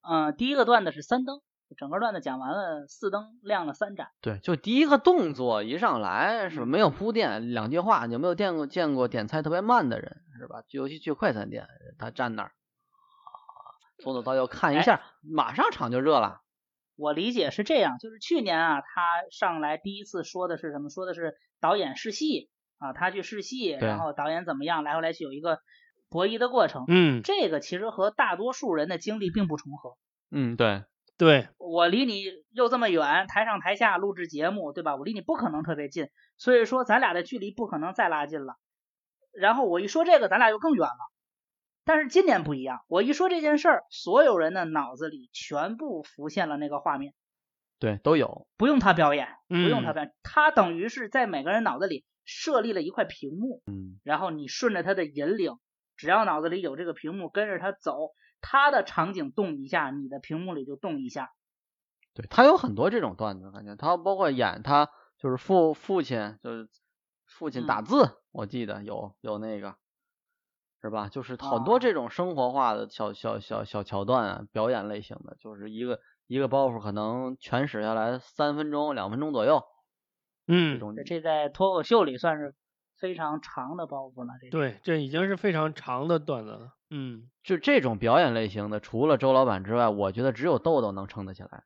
[0.03, 1.41] 嗯、第一个段子是三灯，
[1.77, 4.09] 整个段子讲完了，四灯亮了三盏。
[4.21, 10.63] 对，就第一个动作一上来是吧没有铺垫，两句话，有没有见过见过点菜特别慢的人是吧？
[10.71, 11.67] 尤其去快餐店，
[11.99, 12.53] 他站那儿，
[14.03, 16.41] 从左到右看一下，马上场就热了。
[16.97, 20.91] 我理解是这样，就是去年啊，他上来第一次说的是什么？
[20.91, 25.61] 说的是导演试戏啊，他去试戏，然后导演怎么样，来回来去有一个
[26.11, 26.85] 博弈的过程。
[26.89, 29.97] 嗯，这个其实和大多数人的经历并不重合。
[30.31, 30.85] 嗯，对，
[31.23, 34.97] 对，我离你又这么远，台上台下录制节目，对吧？
[34.97, 38.57] 我离你不可能特别近，所以说咱俩的距离不可能再拉近了。
[39.31, 41.13] 然后我一说这个，咱俩又更远了。
[41.85, 47.15] 但是今年不一样，我一说这件事儿，所有人的脑子里全部浮现了那个画面，
[47.79, 48.49] 对，都有。
[48.57, 55.53] 不用他表演，不用他嗯表演，他等于是在每个人脑子里设立了一块屏幕，嗯，然后你顺着他的引领，
[55.97, 58.11] 只要脑子里有这个屏幕，跟着他走，
[58.43, 61.33] 他的场景动一下，你的屏幕里就动一下。
[62.13, 66.69] 对他有很多这种段子，感觉他包括演他就是父父亲就是
[67.25, 69.77] 父亲打字，我记得有有那个
[70.83, 71.09] 是吧？
[71.09, 79.63] 就是很多这种生活化的小小小小桥段啊，表演类型的，就是一个一个包袱可能全使下来三分钟两分钟左右，
[80.49, 82.55] 嗯，这种这在脱口秀里算是
[82.99, 84.35] 非常长的包袱了。
[84.41, 86.73] 这对，这已经是非常长的段子了。
[86.95, 91.65] 嗯，就这种表演类型的，除了周老板之外，我觉得只有豆豆能撑得起来。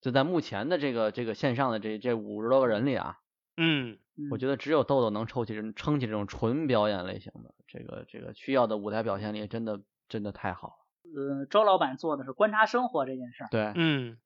[0.00, 3.18] 就在目前的这个这个线上的这这五十多个人里啊，
[3.56, 3.98] 嗯，
[4.30, 10.74] 我觉得只有豆豆能抽起撑起这种纯表演类型的，这个这个需要的舞台表现力真的真的太好了。
[11.14, 13.48] 呃，周老板做的是观察生活这件事儿。
[13.50, 14.18] 对，嗯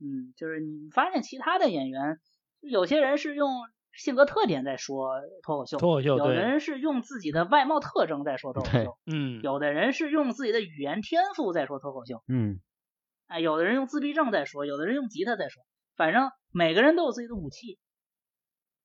[0.00, 2.20] 嗯，就是你发现其他的演员，
[2.60, 3.50] 有些人是用
[3.98, 5.10] 性格特点在说
[5.42, 12.60] 脱口秀，脱口秀，有的人是用自己的外貌特征在说脱口秀，嗯，有的人是用自己的语言天赋在说脱口秀，嗯。
[13.26, 15.62] 哎，有的人用自闭症在说，有的人用吉他在说，
[15.96, 17.78] 反正每个人都有自己的武器，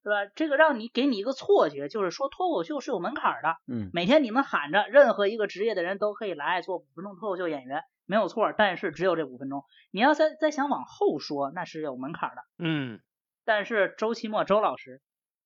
[0.03, 0.29] 对吧？
[0.35, 3.55] 这个让你给你一个错觉，就是说脱口秀是有门槛的。
[3.73, 8.51] 嗯，每天你们喊着任何一个职业的人都可以来做五分钟脱口秀演员，没有错。
[8.51, 12.41] 但是只有这五分钟，你要再再想往后说，那是有门槛的。
[12.57, 12.99] 嗯，
[13.45, 15.01] 但是周奇墨周老师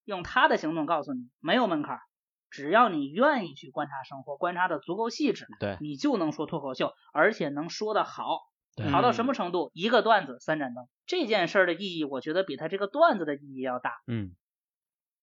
[0.06, 2.00] 用他的行动告诉你，没有门槛，
[2.50, 8.40] 只要你愿意去观察生活，观察的足够细致，对，你就能说脱口秀，而且能说得好。
[8.92, 9.72] 好到什么程度？
[9.74, 13.96] 一个段子三盏灯，这件事儿的意义，我觉得比他这个段子的意义要大。
[14.06, 14.36] 嗯，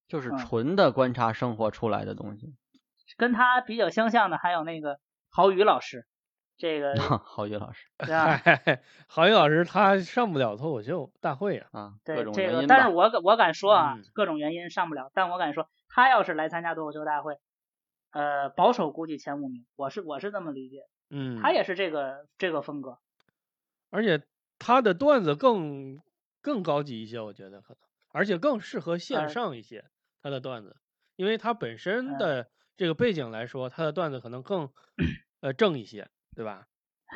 [0.09, 2.57] 就是纯的观察生活出来的东西。
[3.17, 4.99] 跟他比较相像的还有那个
[5.31, 6.05] 郝宇老师，
[6.57, 6.95] 这个
[7.25, 8.41] 郝宇老师，对 吧？
[9.09, 11.69] 郝宇老师他上不了脱口秀大会啊。
[11.73, 15.11] 啊，对这个，但是我我敢说啊，各种原因上不了。
[15.15, 17.39] 但我敢说，他要是来参加脱口秀大会，
[18.13, 19.67] 呃，保守估计前五名。
[19.77, 20.83] 我是我是这么理解。
[21.11, 22.99] 嗯，他也是这个这个风格。
[23.91, 24.23] 而且
[24.59, 26.01] 他的段子更
[26.41, 27.79] 更高级一些，我觉得可能，
[28.13, 29.85] 而且更适合线上一些。
[30.23, 30.77] 他的段子，
[31.17, 32.49] 因为他本身的
[32.79, 34.71] 这个背景来说，他的段子可能更
[35.41, 36.65] 呃正一些，对吧？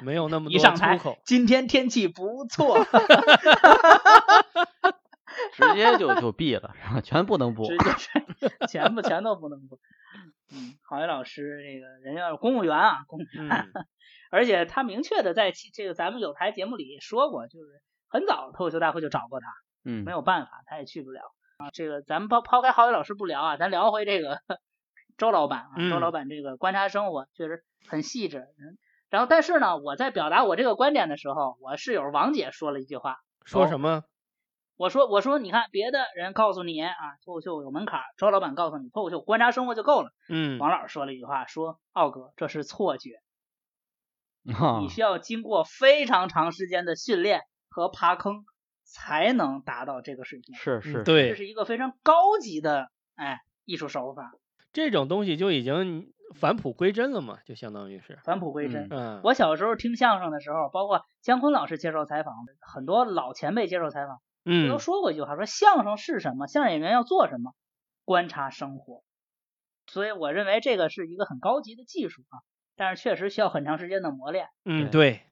[0.03, 1.19] 没有那么多出口。
[1.25, 2.85] 今天天气不错，
[5.55, 7.01] 直接就就毙了，是吧？
[7.01, 7.85] 全不能播，直接
[8.69, 9.79] 全部全都不能播。
[10.53, 13.49] 嗯，郝宇老师这个人家是公务员啊，公务员。
[14.31, 17.67] 而且他明确的在这个咱们有台节目里说过，就是
[18.09, 19.47] 很早脱口秀大会就找过他，
[19.85, 21.23] 嗯，没有办法，他也去不了
[21.57, 21.71] 啊。
[21.73, 24.43] 这个咱们抛抛开郝宇老师不聊啊，咱聊回这个
[25.19, 28.47] 周老板啊，周老板这个观察生活确实很细致。
[29.11, 34.05] 然后但是呢，我在表达我这个观点的时候，我室友王姐说了一句话，说什么？
[34.77, 36.95] 我说我说你看别的人告诉你啊，
[37.25, 40.11] 脱口秀有门槛，周老板告诉你脱口秀观察生活就够了。
[40.29, 43.21] 嗯，王老师说了一句话，说奥哥这是错觉。
[44.81, 48.45] 你需要经过非常长时间的训练和爬坑，
[48.85, 50.55] 才能达到这个水平。
[50.55, 54.33] 是是，对，这是一个非常高级的哎艺术手法。
[54.73, 58.89] 这种东西就已经返璞归真了嘛，就相当于是返璞归真。
[58.91, 66.47] 嗯，我小时候听相声的时候，包括姜昆老师接受采访，很多老前辈接受采访，嗯，都说过一句话，说相声是什么？
[66.47, 67.53] 相声演员要做什么？
[68.05, 69.03] 观察生活。
[69.87, 72.41] 所以我认为这个是一个很高级的技术啊。
[72.77, 74.47] 但是确实需要很长时间的磨练。
[74.65, 75.23] 嗯，对。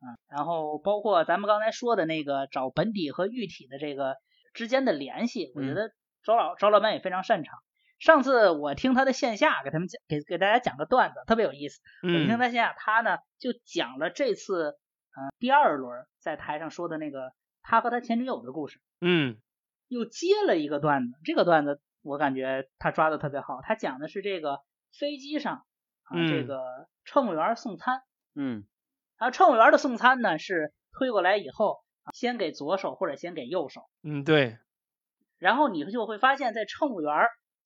[0.00, 4.16] 嗯，然后包括咱们刚才说的那个找本体和喻体的这个
[4.52, 5.92] 之间的联系，我觉得
[6.24, 7.60] 周老周老板也非常擅长。
[7.98, 11.80] 上次我听他的线下给他们讲，给给大家讲个段子，特别有意思。
[12.02, 12.14] 嗯。
[12.14, 14.78] 我听他线下，他呢就讲了这次
[15.16, 17.32] 嗯第二轮在台上说的那个
[17.62, 18.80] 他和他前女友的故事。
[19.00, 19.38] 嗯。
[19.88, 23.60] 又接了一个段子，这个段子我感觉他抓的特别好。
[23.62, 24.60] 他讲的是这个
[24.92, 25.64] 飞机上。
[26.10, 28.00] 啊，这个乘务员送餐，
[28.34, 28.64] 嗯，
[29.18, 31.84] 然后，乘务员的送餐呢是推过来以后，
[32.14, 34.56] 先给左手或者先给右手，嗯，对，
[35.36, 37.12] 然后你就会发现，在乘务员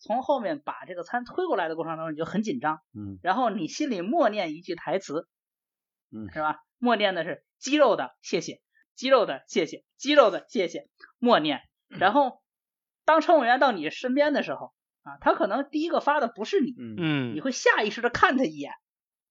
[0.03, 5.29] 从后面把这个餐推过来的过程当中，你就很紧张，嗯，然后你心里默念一句台词，
[6.11, 6.59] 嗯，是吧？
[6.79, 8.61] 默念的是肌肉的谢谢，
[8.95, 10.89] 肌肉的谢谢，肌肉的谢谢，
[11.19, 12.43] 默念，然后
[13.05, 14.75] 当乘务员到你身边的时候。
[15.05, 18.71] 啊，他可能第一个发的不是你，嗯，你会下意识的看他一眼，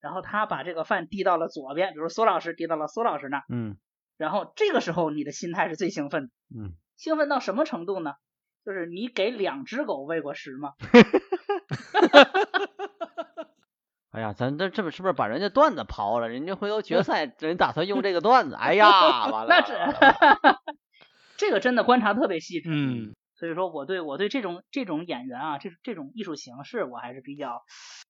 [0.00, 3.78] 然后他把这个饭递到了左边，比如苏老师递到了苏老师那儿，嗯，
[4.18, 8.12] 然后这个时候你的心态是最兴奋的，嗯，兴奋到什么程度呢？
[8.64, 10.72] 就是你给两只狗喂过食吗？
[14.12, 16.28] 哎呀，咱这这不是不是把人家段子刨了？
[16.28, 19.72] 人家回头决 赛人打算用这个段子，哎呀，完了，那是，
[21.38, 23.14] 这个真的观察特别细致，嗯。
[23.34, 27.64] 所以说，我对我对这种这种演员啊，这这种艺术形式，我还是比较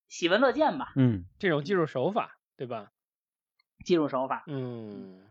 [0.09, 0.93] 喜闻乐见吧。
[0.95, 2.89] 嗯，这种技术手法，对吧？
[3.83, 4.43] 技术手法。
[4.47, 5.23] 嗯，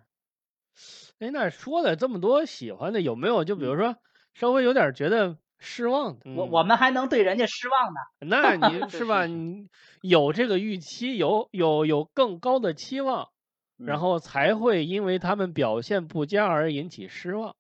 [1.19, 3.95] 哎，那说了这么多喜欢的，有没有就比如说
[4.33, 6.31] 稍微有点觉得失望的？
[6.33, 7.99] 我我们还能对人家失望呢？
[8.27, 9.25] 那你 是吧？
[9.25, 9.67] 你
[10.01, 13.29] 有这个预期，有有有更高的期望，
[13.77, 17.55] 然后才会因为他们表现不佳而引起失望。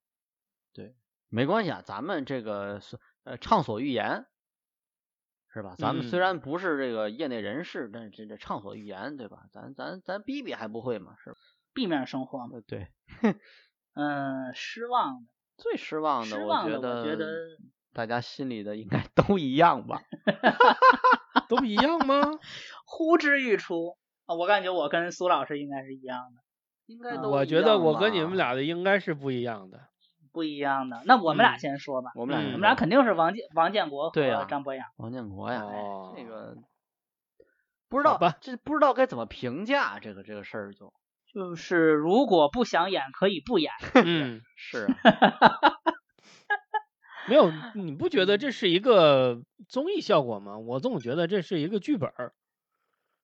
[0.73, 0.95] 对，
[1.29, 4.25] 没关系啊，咱们这个是呃畅所欲言。
[5.53, 5.75] 是吧？
[5.77, 9.43] 咱们虽然不是这个业内人士，但是这这畅所欲言，对吧？
[9.51, 11.15] 咱咱咱逼逼还不会吗？
[11.21, 11.35] 是吧？
[11.73, 12.61] 避免生活嘛。
[12.65, 12.87] 对。
[13.93, 15.30] 嗯，失望的，
[15.61, 17.25] 最失望的，我觉得，得
[17.93, 20.01] 大家心里的应该都一样吧？
[21.47, 22.21] 都一样吗？
[22.85, 23.95] 呼之欲出
[24.25, 24.33] 啊！
[24.35, 26.41] 我感觉我跟苏老师应该是一样的，
[26.87, 27.29] 应该都。
[27.29, 29.79] 我觉得我跟你们俩的应该是不一样的。
[30.33, 32.11] 不一样的，那我们俩先说吧。
[32.15, 34.87] 我们俩，我们俩肯定是王建王建国和张博洋。
[34.97, 35.61] 王建国呀，
[36.15, 36.55] 这个
[37.89, 40.93] 不知道，这不知道该怎么评价这个这个事儿，就
[41.33, 43.71] 就是如果不想演，可以不演。
[44.05, 44.87] 嗯，是。
[47.29, 50.57] 没有，你不觉得这是一个综艺效果吗？
[50.57, 52.33] 我总觉得这是一个剧本儿。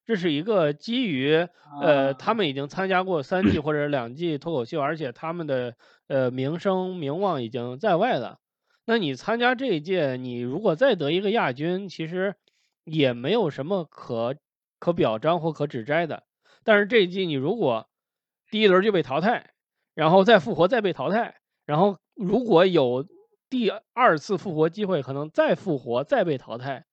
[0.06, 1.46] 这是一个基于
[1.82, 5.74] 呃，他们已经参加过三季或者两季脱口秀，而且他们的
[6.06, 8.38] 呃名声名望已经在外了。
[8.86, 12.36] 那你参加这一届，你如果再得一个亚军，其实
[12.84, 14.36] 也没有什么可
[14.78, 16.22] 可表彰或可指摘的。
[16.64, 17.90] 但是这一季你如果
[18.50, 19.50] 第一轮就被淘汰，
[19.94, 21.36] 然后再复活再被淘汰，
[21.66, 23.06] 然后如果有
[23.50, 26.86] 第二次复活机会，可能再复活再被淘汰。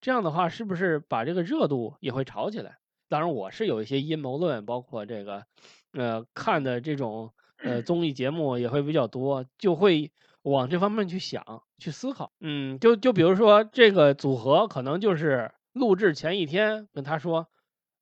[0.00, 2.78] 这样的话，是不是把这个热度也会炒起来？
[3.08, 5.44] 当然，我是有一些阴谋论，包括这个，
[5.92, 7.32] 呃，看的这种
[7.62, 10.12] 呃综艺节目也会比较多，就会
[10.42, 12.32] 往这方面去想、去思考。
[12.40, 17.48] 嗯，就就比如说这个组合，可能就是录制前一天跟他说，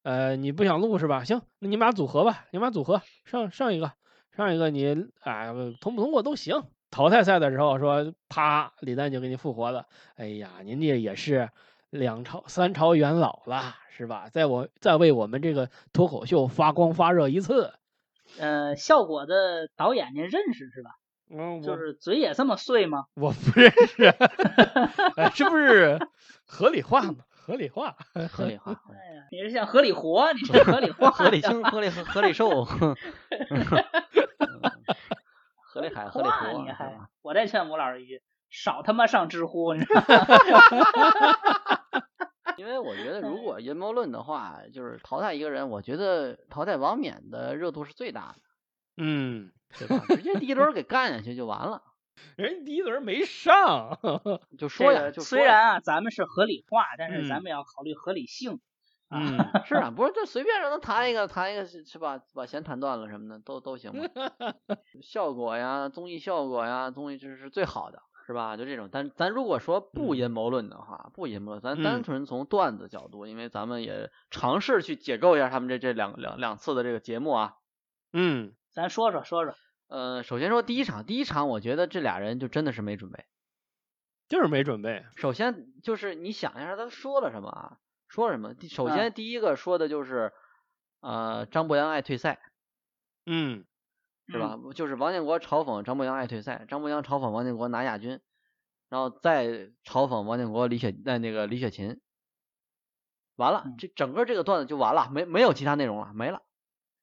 [0.04, 1.24] 呃，你不想录是吧？
[1.24, 3.90] 行，那你们俩组合吧，你们俩组合上上一个，
[4.36, 6.62] 上一个你哎通不通过都行。
[6.90, 9.86] 淘汰赛的时候说，啪，李诞就给你复活了。
[10.14, 11.48] 哎呀，您这也是。
[11.90, 14.28] 两朝三朝元老了，是吧？
[14.28, 17.72] 在我再为我们这个脱口秀发光发热一次。
[18.36, 20.90] 呃，效果的导演您认识是吧？
[21.30, 23.04] 嗯，就是嘴也这么碎吗？
[23.14, 24.12] 我不认识，
[25.36, 26.00] 这不是
[26.44, 27.18] 合理化嘛？
[27.46, 27.94] 合理化，
[28.30, 28.72] 合理化。
[28.72, 30.32] 哎呀，你是想合理活？
[30.32, 31.10] 你是合理化？
[31.10, 32.64] 合理轻，合理合理瘦。
[32.64, 32.96] 合
[35.82, 36.62] 理海， 合理活。
[36.62, 36.98] 你还？
[37.20, 38.22] 我再劝吴老师一句。
[38.48, 40.06] 少他妈上知乎，你知道吗？
[42.56, 48.38] 因为我觉得，如果阴谋论的话，就是淘汰一个人，我觉得淘汰王冕的热度是最大的。
[48.96, 50.02] 嗯，对吧？
[50.08, 51.82] 直接第一轮给干下去就完了。
[52.36, 53.98] 人第一轮没上，
[54.58, 58.60] 就说呀，就虽然啊，咱们是合理化，但是咱们要考虑合理性。
[59.10, 62.20] 嗯， 是啊，不是就随便让他弹一个，弹一个是吧？
[62.34, 64.04] 把弦弹断了什么的都都行嘛。
[65.02, 68.02] 效果呀，综艺效果呀，综艺这是最好的。
[68.26, 68.56] 是吧？
[68.56, 77.56] 就这种，但咱如果说不阴谋论的话，不阴谋论，咱单纯从段子角度，因为咱们也尝试去解构一下他们这这两两两次的这个节目啊。
[78.14, 79.54] 嗯，咱说说说说。
[79.88, 83.24] 呃，首先说第一场，第一场我觉得这俩人就真的是没准备，
[84.28, 85.04] 就是没准备。
[85.16, 87.78] 首先就是你想一下他说了什么啊？
[88.08, 88.54] 说什么？
[88.68, 90.32] 首先第一个说的就是
[91.00, 92.40] 呃张博洋爱退赛。
[93.26, 93.64] 嗯。
[94.26, 94.58] 是吧？
[94.74, 98.22] 就是王建国嘲讽张博洋爱退赛，张博洋嘲讽王建国拿亚军，
[98.88, 99.46] 然后再
[99.84, 102.00] 嘲讽王建国李雪那那个李雪琴，
[103.36, 106.40] 完了，这整个这个段子就完了，没没有其他内容了，没了。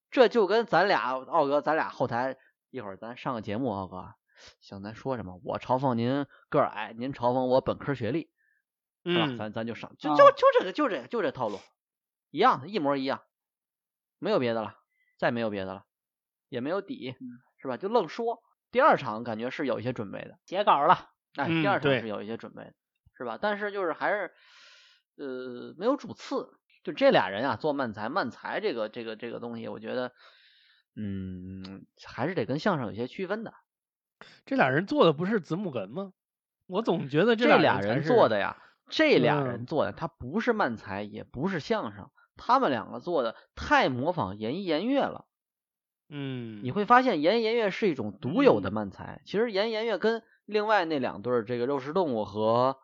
[0.09, 2.39] 这就跟咱俩奥哥，咱俩后台
[2.71, 4.15] 一会儿咱上个节目，啊哥，
[4.59, 5.39] 行，咱说什么？
[5.43, 8.31] 我嘲讽您个儿矮，您嘲讽我本科学历，
[9.05, 9.27] 是吧？
[9.37, 11.59] 咱咱就上，就就就这个，就这个，就这套路，
[12.31, 13.21] 一样，一模一样，
[14.17, 14.79] 没有别的了，
[15.19, 15.85] 再没有别的了。
[16.49, 17.15] 也没有底，
[17.61, 17.77] 是吧？
[17.77, 18.43] 就愣说。
[18.71, 21.11] 第二场感觉是有一些准备的，写稿了。
[21.35, 22.73] 哎，第二场是有一些准备的，
[23.17, 23.37] 是吧？
[23.41, 24.33] 但是就是还是，
[25.15, 26.57] 呃，没有主次。
[26.83, 30.11] 就这俩人啊，做漫才，漫才这个这个这个东西，我觉得，
[30.95, 33.53] 嗯，还是得跟相声有些区分的。
[34.45, 36.13] 这俩人做的不是子母哏吗？
[36.67, 38.57] 我总觉得这俩人做的呀，
[38.89, 45.25] 这俩人做的，他不是漫才，也不是相声，他们两个做的太模仿言一言月了。
[46.07, 49.21] 嗯，你会发现言言月是一种独有的慢才。
[49.25, 52.77] 其实言言月跟另外那两对儿这个肉食动物和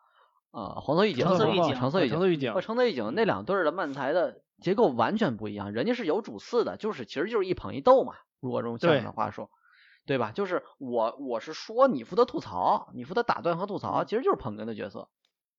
[0.50, 5.72] 呃黄色预警、橙色预警、橙色预警橙色预警那两对儿的慢才的结构完全不一样。
[5.72, 8.14] 人家是有主次的，就是其实就是一捧一逗嘛。
[8.40, 9.50] 如果用相声的话说，
[10.06, 10.32] 对吧？
[10.32, 15.08] 就是我我是说你负责吐槽，你负责打断和吐槽，其实就是捧哏的角色。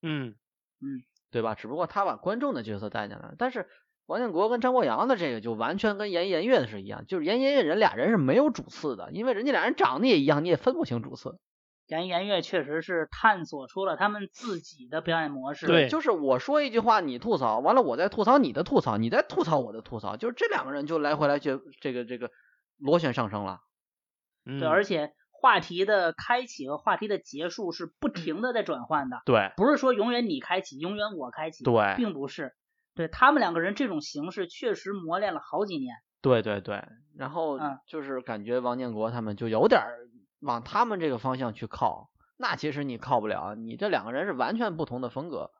[0.01, 0.35] 嗯
[0.81, 1.55] 嗯，对吧？
[1.55, 3.67] 只不过他把观众的角色带进来，但是。
[4.09, 11.37] 王建国跟张国阳的这个就完全跟严颜悦的是一样，就是严颜悦人俩人是没有主次的，因为人家俩人长得也一样，你也分不清主次。
[11.89, 15.65] 严颜悦确实是探索出了他们自己的表演模式。
[15.65, 22.29] 对，就是我说一句话，你吐槽完了，我再吐槽你的吐槽，你再吐槽我的吐槽，就是这两个人就来回来去，这个这个
[22.77, 23.59] 螺旋上升了。
[24.45, 29.21] 对，而且话题的开启和话题的结束是不停的在转换的。
[29.25, 31.63] 对，不是说永远你开启，永远我开启。
[31.63, 32.53] 对，并不是。
[32.95, 35.95] 对他们两个人这种形式确实磨练了好几年。
[36.21, 36.83] 对对对，
[37.17, 39.81] 然后就是感觉王建国他们就有点
[40.41, 45.51] 往他们这个方向去靠，那其实你靠不了，你这两个人是完全不同的风格，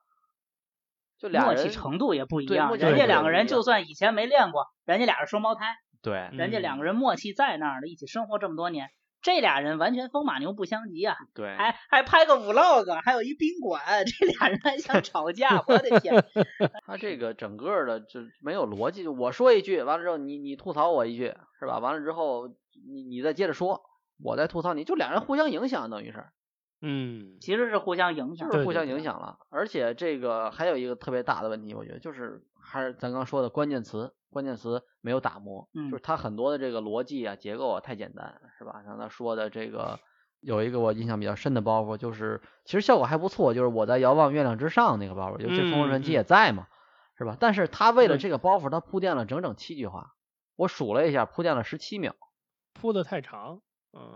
[1.18, 2.76] 就默契程度也不一样。
[2.76, 8.88] 人家两个人就算以前没练过，人家俩是双胞胎，对，人家两个人默契在那儿的，一起生活这么多年。
[9.22, 11.14] 这俩人完全风马牛不相及啊！
[11.34, 16.24] 对，还还拍个 vlog，还有一宾馆，这俩人还想吵架，我的天！
[16.86, 21.78] 他这个整个的就没有逻辑，就我说一句，完了之后你你吐槽我一句，是吧？
[21.80, 23.82] 完了之后你你再接着说，
[24.22, 26.24] 我在吐槽你，就俩人互相影响，等于是，
[26.82, 29.38] 嗯，其实是互相影响，就是互相影响了。
[29.50, 34.12] 而且这个还有一个特别大的问题，我觉得就是还是咱刚说的关键词。
[34.32, 38.80] 关键词没有打磨，就是他很多的这个逻辑啊、结构啊太简单，是吧？
[38.86, 39.98] 像他说的这个，
[40.40, 46.68] 有一个我印象比较深的包袱，就是其实效果还不错，就是我在遥望月亮之上那个包袱，尤其《风云传奇》也在嘛，
[47.18, 47.36] 是吧？
[47.40, 50.12] 但是他为了这个包袱，他铺垫了整整七句话，
[50.54, 52.14] 我数了一下，铺垫了十七秒，
[52.72, 53.62] 铺的太长，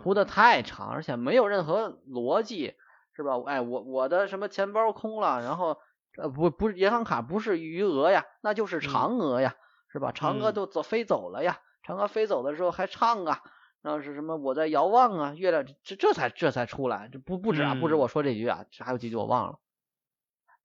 [0.02, 2.74] 铺的太长，而且没有任何逻辑，
[3.14, 3.32] 是吧？
[3.46, 5.78] 哎，我我的什么钱包空了，然后
[6.16, 9.54] 呃不不是银行卡不是余额呀，那就是嫦娥呀。
[9.86, 10.10] 是吧？
[10.10, 11.60] 嫦娥都走飞走了呀！
[11.86, 13.40] 嫦娥飞走的时候还唱啊，
[13.80, 14.36] 然后是什么？
[14.36, 19.60] 我在遥望啊，月亮这这才这才出来，这不不止啊，不止我说这句啊，这还有几句我忘了，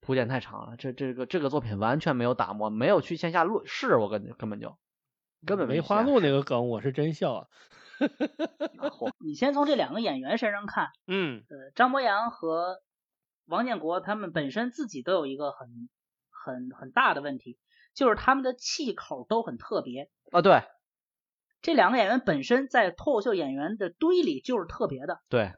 [0.00, 0.76] 铺垫太长了。
[0.76, 4.76] 这这个这个作品完全没有打磨，没有去线下录试，我根根本就
[5.46, 7.46] 根本梅花鹿那个梗我是真笑啊！
[9.24, 12.80] 你先从这两个演员身上看， 嗯，呃，张博洋和
[13.46, 15.88] 王建国他们本身自己都有一个很
[16.30, 17.58] 很很大的问题。
[17.92, 20.62] 就是他们的气口都很特别啊，对，
[21.60, 25.54] 这两个演员本身在脱口秀演员的堆里就是特别的，对，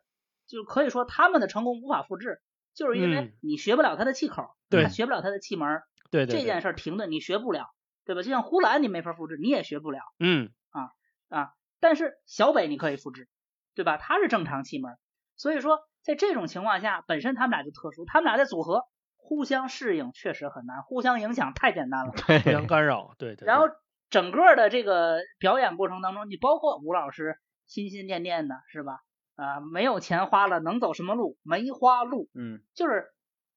[0.47, 2.40] 就可以说他们的成功无法复制，
[2.74, 7.66] 就是因为你学不了他的气口，对，学不了他的气门，对，这件事停顿你学不了，
[8.07, 8.22] 对吧？
[8.22, 10.88] 就像呼兰你没法复制，你也学不了，嗯，啊
[11.28, 11.53] 啊，
[11.83, 13.28] 但是小北你可以复制，
[13.74, 13.99] 对吧？
[13.99, 14.97] 他是正常气门，
[15.37, 18.85] 所以说在这种情况下，本身他们俩就特殊，他们俩的组合。
[19.24, 23.47] 互相适应确实很难，互相影响太简单了，互相干扰，对对。
[23.47, 23.66] 然后
[24.11, 28.99] 整个的这个表演过程当中，你包括吴老师心心念念的是吧？
[29.37, 31.39] 啊，没有钱花了，能走什么路？
[31.45, 32.28] 梅花鹿。
[32.35, 33.07] 嗯，就是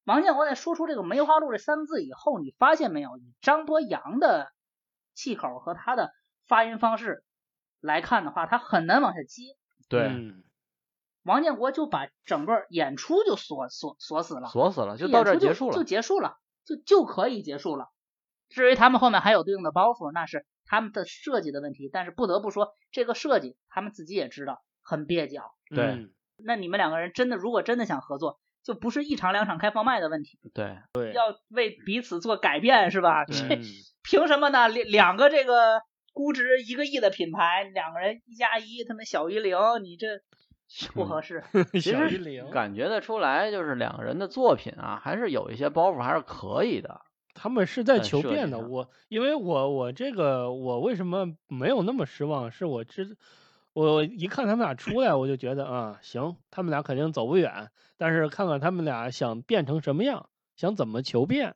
[0.06, 3.18] 王建国在说出这个梅花鹿这三个字以后，你发现没有？
[3.18, 4.54] 以张博洋的
[5.14, 6.14] 气口和他的
[6.48, 7.26] 发音方式
[7.86, 9.44] 来看的话，他很难往下接。
[9.88, 10.12] 对。
[11.24, 17.90] 王建国就把整个演出就锁锁锁死了，锁死了，就到这结束了，就结束了，就就可以结束了。
[18.48, 21.90] 至于他们后面还有对应的包袱，那是他们的设计的问题。
[21.92, 25.56] 但是不得不说，这个设计他们自己也知道很蹩脚。
[25.74, 30.40] 对，那你们两个人真的如果真的想合作，就不是一场两场开放麦的问题。
[30.54, 33.26] 对对，要为彼此做改变是吧？
[33.26, 33.34] 这
[34.04, 34.68] 凭什么呢？
[34.68, 35.82] 两两个这个
[36.16, 40.08] 估值一个亿的品牌，两个人一加一他们小于零，你这。
[40.96, 41.44] 不合适，
[41.74, 47.02] 其实感觉得出来，就是两个人的作品啊，还是有一些包袱，还是可以的。
[47.36, 48.58] 他们是在求变的。
[48.58, 52.50] 我因为我我这个我为什么没有那么失望？
[52.52, 53.16] 是我知
[53.74, 57.70] 我一看他们俩出来，我就觉得啊，行，他们俩肯定走不远。
[57.98, 61.56] 但是看看他们俩想变成什么样，想怎么求变，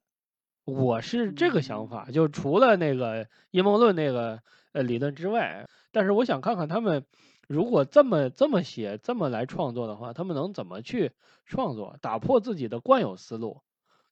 [0.66, 2.12] 我是这个想法。
[2.12, 4.42] 就除了那个阴谋论那个
[4.72, 7.06] 呃理论之外，但是我想看看他们。
[7.48, 11.14] 如果这么这么写，这么来创作的话，他们能怎么去
[11.48, 13.64] 创作，打破自己的惯有思路，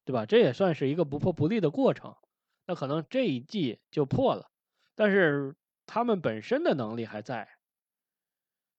[0.06, 0.26] 对吧？
[0.26, 2.16] 这也算是一个不破不立的过程。
[2.66, 4.50] 那可能这一季就破了，
[4.96, 7.48] 但是他们本身的能力还在。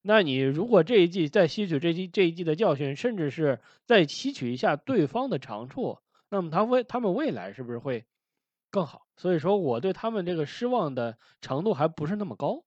[0.03, 6.01] 那你如果这一季再吸取这一这一季的教训，甚至是再吸取一下对方的长处，
[6.31, 8.07] 那么他未他们未来是不是会
[8.71, 9.07] 更好？
[9.17, 12.65] 所以说，我对他们这个失望的程度还不是那么高。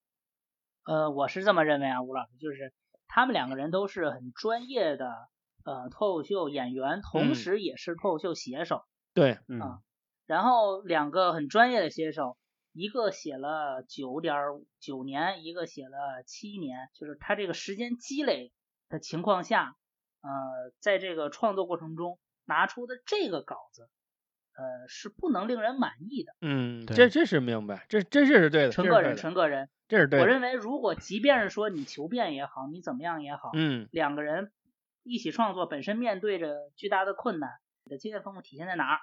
[0.84, 2.74] 呃，我是这么认为啊，吴老师，就是
[3.08, 5.30] 他们两个人都是很专业的
[5.64, 8.84] 呃脱口秀演员，同时也是脱口秀写手。
[9.14, 9.82] 对，啊，
[10.26, 12.38] 然后两个很专业的写手，
[12.74, 14.36] 一个写了九点
[14.80, 18.52] 九年，一个写了七年，就是他这个时间积累
[18.90, 19.76] 的情况下，
[20.22, 22.18] 呃，在这个创作过程中
[22.52, 23.90] 拿出的这个稿子，
[24.58, 26.34] 呃，是不能令人满意的。
[26.42, 30.26] 嗯，这这是明白，这这是对的，纯个人，纯个人，这是对的。
[30.26, 34.52] 我认为，如果即便是说你求变也好，你怎么样也好，嗯，两个人
[35.04, 37.50] 一起创作，本身面对着巨大的困难，
[37.86, 39.00] 你的经验丰富体现在哪儿？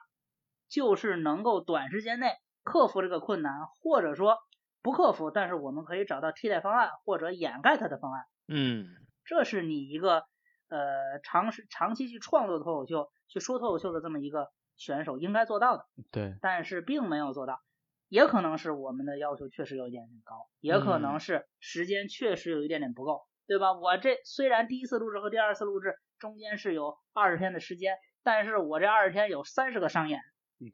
[0.68, 2.32] 就是能够短时间内
[2.62, 4.36] 克服这个困难，或者说
[4.82, 8.24] 不克服，但是我们可以找到替代方案或者掩盖它的方案。
[8.48, 8.88] 嗯，
[9.24, 10.26] 这是你一个
[10.68, 15.86] 呃长时长期去创作脱口秀、去说脱口秀的这么一个选手应该做到的。
[16.10, 17.60] 对，但是并没有做到，
[18.08, 23.72] 也可能是我们的要求确实有一点点高，也可能是时间确实有一点点不够，对吧？
[23.72, 30.20] 我这虽然第一次录制和第二次录制中间是有二十天的时间，但是我这二十天有三十个商演。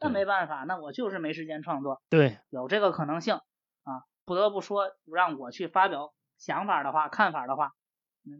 [0.00, 2.00] 那没办法，那我就是没时间创作。
[2.08, 4.00] 对，有这个可能性啊。
[4.24, 7.72] 不得不说，让我去发表想法的话、看法的话，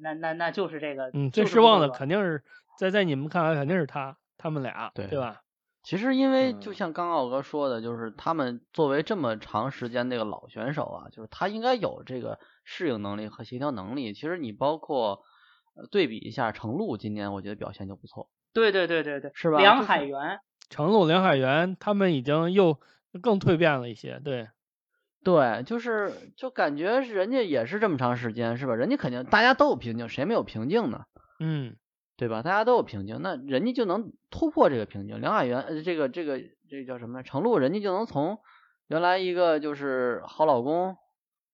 [0.01, 1.11] 那那那就是这个。
[1.13, 2.43] 嗯，最失望的肯定是
[2.79, 5.43] 在在你们看来肯定是他他们俩，对对吧？
[5.83, 14.15] 其实因为就像刚奥哥说的，就是他们作为这么长时间那个老选手啊，就是他应该有这个适应能力和协调能力。
[14.15, 15.21] 其实你包括
[15.91, 18.31] 对比一下程璐今年，我觉得表现就不错。
[18.55, 19.59] 对对对对对，是吧？
[19.59, 20.41] 梁海源。
[20.71, 22.81] 程璐、梁海源他们已经又
[23.21, 24.49] 更蜕变了一些，对，
[25.25, 28.75] 对，就是就感觉人家也是这么长时间，是吧？
[28.75, 31.07] 人家肯定大家都有瓶颈，谁没有瓶颈呢？
[31.41, 31.77] 嗯，
[32.17, 32.43] 对吧？
[32.43, 35.21] 大家都有瓶颈，那人家就能突破这个瓶颈。
[35.21, 37.23] 梁海源，呃，这个这个这个叫什么？
[37.23, 38.39] 程璐，人家就能从
[38.87, 40.97] 原来一个就是好老公，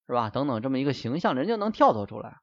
[0.06, 0.28] 是吧？
[0.30, 2.36] 等等这么一个形象，人家能跳脱出来。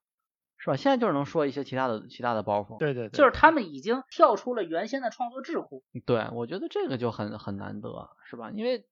[0.60, 0.76] 是吧？
[0.76, 5.84] 现在就是能说一些其他的其他的包袱，对对对，就是他们已经跳出了原先的创作桎梏。
[6.04, 8.50] 对，我觉得这个就很很难得，是吧？
[8.52, 8.84] 因为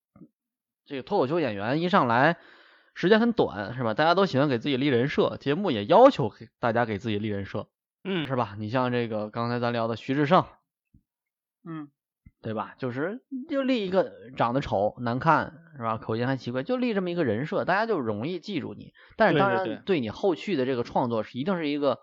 [0.86, 2.38] 这个脱口秀演员一上来
[2.94, 3.94] 时间很短，是吧？
[3.94, 7.68] 大家都喜欢给自己立人设，节目也要求给大家给自己立人设，
[8.04, 8.56] 嗯，是吧？
[8.58, 10.46] 你像这个刚才咱聊的徐志胜，
[11.66, 11.90] 嗯。
[12.42, 12.76] 对吧？
[12.78, 15.98] 就是就立一个长得丑、难看，是吧？
[15.98, 18.94] 口音还奇怪，就立这么一个人设，大家就容易记住你。
[19.18, 22.02] 但是当然，对你后续的这个创作是一定是一个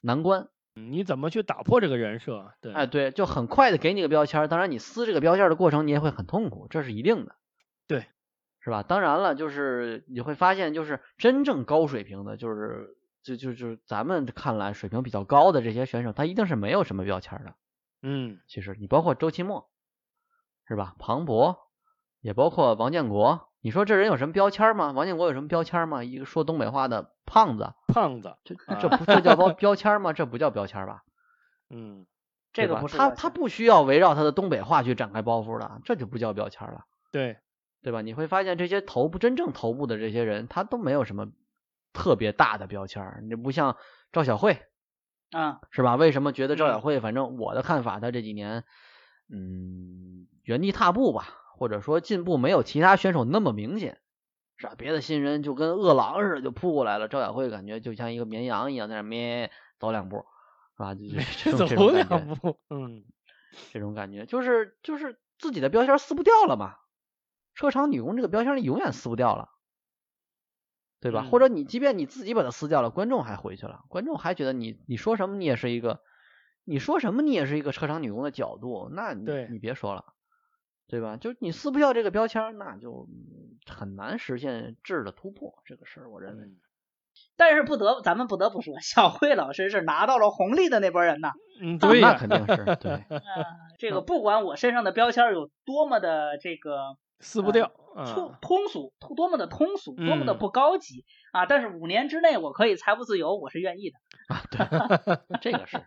[0.00, 0.46] 难关。
[0.74, 2.52] 你怎么去打破这个人设？
[2.60, 4.48] 对，哎，对，就很快的给你个标签。
[4.48, 7.34] 当然，你撕这个标签的过程，你也会很痛苦，这是一定的。
[8.62, 8.82] 对，是吧？
[8.82, 17.54] 当然了，就是你会发现，就是真正高水平的，就是就就就咱们看来水平比较高的这些选手，他一定是没有什么标签的。
[18.02, 19.68] 嗯，其实你包括周奇墨。
[20.64, 20.94] 是吧？
[20.98, 21.58] 庞博，
[22.20, 23.50] 也包括王建国。
[23.60, 24.92] 你说这人有什么标签吗？
[24.92, 26.04] 王建国有什么标签吗？
[26.04, 30.12] 一个说东北话的胖子，胖子，这这不这叫标 标签吗？
[30.12, 31.02] 这不叫标签吧？
[31.68, 32.06] 嗯，
[32.52, 36.86] 这个不是他他不需要围绕他的东北话去展开包袱的，这就不叫标签了。
[37.10, 37.36] 对
[37.82, 38.00] 对吧？
[38.02, 41.28] 你会发现这些头部真正头部的这些人，他都没有什么
[41.92, 43.26] 特别大的标签。
[43.28, 43.76] 你不像
[44.12, 44.62] 赵小慧，
[45.30, 45.96] 啊，是吧？
[45.96, 47.00] 为什么觉得赵小慧？
[47.00, 48.64] 反正我的看法，他这几年，
[49.28, 50.26] 嗯。
[50.44, 54.00] 原地踏步吧，或者说进步没有其他选手那么明显，
[54.56, 54.74] 是吧？
[54.76, 60.26] 别的新人就跟饿狼似的就扑过来了，赵小慧感觉就像一个绵羊一样在那咩走两步，
[60.76, 60.96] 是吧？
[60.96, 63.04] 就 走两步，嗯，
[63.72, 66.74] 这种感觉就是就是自己的标签撕不掉了嘛。
[67.54, 69.48] 车厂女工这个标签你永远撕不掉了，
[71.00, 71.26] 对吧？
[71.30, 76.00] 或者你即便你自己把它撕掉了，观众还回去了，观众还觉得你你说什么你也是一个，
[76.64, 80.04] 你说什么你也是一个车厂女工的角度，那你你别说了。
[80.88, 81.16] 对吧？
[81.16, 83.08] 就你撕不掉这个标签，那就
[83.66, 85.54] 很难实现质的突破。
[85.64, 86.44] 这个事儿，我认为。
[87.34, 91.32] 但是不得，咱们不得不说，小慧老师是拿到了红利的那波人呐。
[91.62, 93.04] 嗯，对 那肯定是对。
[93.78, 97.72] 这个不管我身上的标签有多么的这个撕不掉。
[97.94, 101.44] 通通俗，多么的通俗，多么的不高级啊！
[101.44, 103.98] 但是五年之内我可以财富自由，我是愿意的
[104.28, 104.42] 啊。
[104.50, 105.78] 对， 这个是，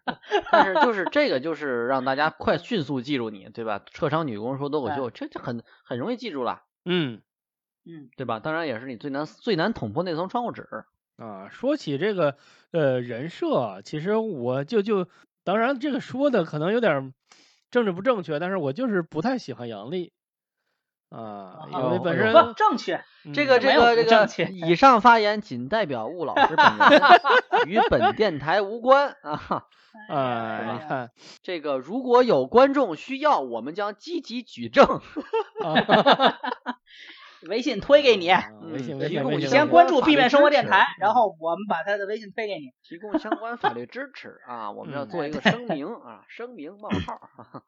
[0.52, 3.82] 但是就是这个就是让大家快迅速记住你，对吧？
[3.92, 6.62] 车商女工说脱口秀，这这很很容易记住了。
[6.86, 7.24] 嗯
[7.86, 8.40] 嗯，对吧？
[8.40, 10.68] 当然也是你最难最难捅破那层窗户纸
[11.18, 11.50] 啊。
[11.50, 12.38] 说起这个
[12.70, 15.08] 呃人设，其实我就就
[15.44, 17.16] 当然这个说的可能有点
[17.72, 20.14] 政治不正确，但是我就是不太喜欢杨笠。
[21.16, 23.02] 啊，因为本身不正确，
[23.34, 27.02] 这个这个这个，以上发言仅代表吴老师本人，
[27.68, 29.64] 与本电台无关啊。
[30.10, 31.12] 啊，你看
[31.42, 34.86] 这个，如果有观众需要，我们将积极举证。
[37.48, 38.28] 微信推给你，
[38.74, 44.72] 微信微信微信，你先关注 B 面生活电台，然后我们把他的微信推给你，提供相关法律支持啊。
[44.72, 47.64] 我们要做一个声明啊，声明冒号。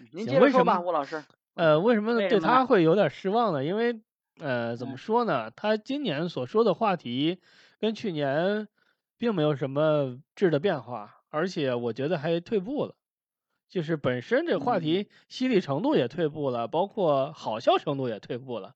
[0.12, 1.24] 您接着说吧，吴老师。
[1.54, 3.64] 呃，为什么对他会有点失望呢？
[3.64, 4.00] 因为，
[4.40, 5.50] 呃，怎么说呢？
[5.50, 7.40] 他今年所说的话题
[7.78, 8.68] 跟去年
[9.18, 12.94] 并没有什么质的变化，而且我觉得还退步了。
[13.68, 18.74] 就是本身这话题犀利程度也退步了，包括好笑程度也退步了。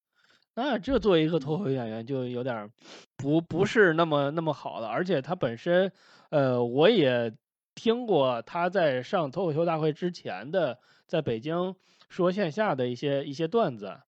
[0.54, 2.68] 那这作为一个脱口秀演员就有点
[3.16, 4.88] 不不是那么那么好了。
[4.88, 5.92] 而且他本身，
[6.30, 7.32] 呃，我也
[7.76, 11.76] 听过他在上脱口秀大会之前的在北京
[12.08, 14.00] 说线下的一些一些段子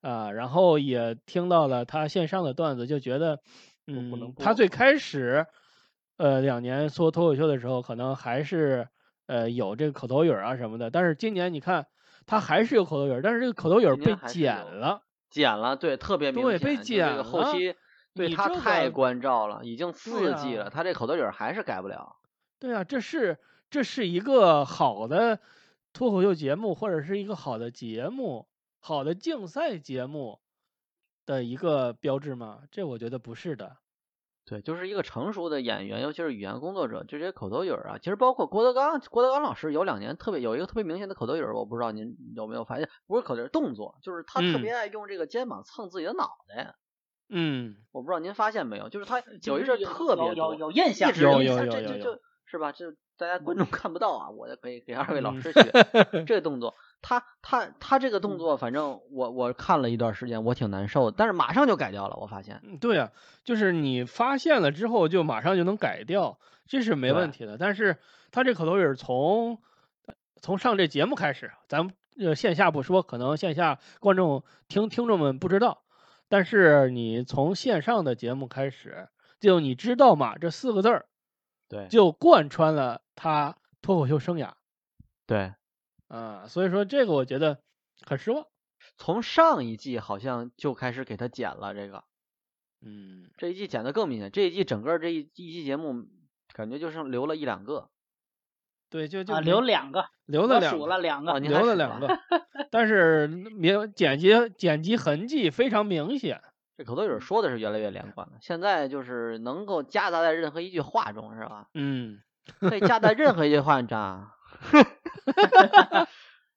[0.00, 3.40] 啊，然后也听到了他线上的段子，就觉得，
[3.86, 5.46] 嗯，他最开始。
[6.16, 8.88] 呃，两年说脱口秀的时候，可能还是
[9.28, 10.90] 呃有这个口头语啊什么的。
[10.90, 11.86] 但是今年你看，
[12.26, 16.58] 他还是有口头语，但是这个口头语被剪了，剪了，对，特别明显。
[16.58, 17.22] 对，被剪了。
[17.22, 17.76] 后期
[18.16, 22.16] 对他太关照了，已经四季了，他这口头语还是改不了。
[22.58, 23.38] 对啊，这是
[23.70, 25.38] 这是一个好的
[25.98, 28.46] 脱口秀节目，或者是一个好的节目，
[28.78, 30.38] 好的竞赛节目
[31.26, 32.60] 的一个标志吗？
[32.70, 33.78] 这我觉得不是的。
[34.44, 46.76] 对，就是一个成熟的演员，尤其是语言工作者，这些口头语啊，其实包括郭德纲，郭德纲老师有两年特别有一个特别明显的口头语，我不知道您有没有发现，不是口头语，动作，就是他特别爱用这个肩膀蹭自己的脑袋。
[47.28, 52.70] 嗯，我不知道您发现没有，就是他有一阵特别有有印象，有有有有有，是吧？
[52.70, 55.62] 这大家观众看不到啊，我可以给二位老师学
[56.24, 56.74] 这个动作。
[57.02, 62.16] 他他他这个动作，反正我我看了一段时间，我挺难受的，但是马上就改掉了。
[62.16, 63.10] 我发现，对呀，
[63.44, 67.58] 就是你发现了之后，就马上就能改掉，这是没问题的。
[67.58, 67.98] 但是
[68.30, 69.58] 他这口头语从
[70.40, 75.82] 从上这节目开始，咱们呃线下不说，可能线下观众听听众们不知道，
[76.28, 79.08] 但是你从线上的节目开始，
[79.40, 80.36] 就你知道吗？
[80.38, 81.06] 这四个字儿，
[81.68, 84.52] 对，就贯穿了他脱口秀生涯，
[85.26, 85.52] 对。
[86.06, 87.60] 啊，所以说这个我觉得
[88.06, 88.46] 很失望。
[88.96, 92.04] 从上一季好像就开始给他剪了这个，
[92.80, 94.30] 嗯，这一季剪的更明显。
[94.30, 96.06] 这一季整个这一一期节目
[96.54, 97.90] 感觉就剩留了一两个，
[98.88, 102.18] 对，就就留两个，留了两，数了两个，留了两个。
[102.70, 106.40] 但是明剪辑剪辑痕迹非常明显。
[106.76, 111.68] 这口头语说的是越来越连贯了，现在就是能够夹杂在任何一句话中，是吧？
[111.74, 112.22] 嗯，
[112.60, 113.98] 可以夹在任何一句话中。
[113.98, 116.08] 哈哈哈，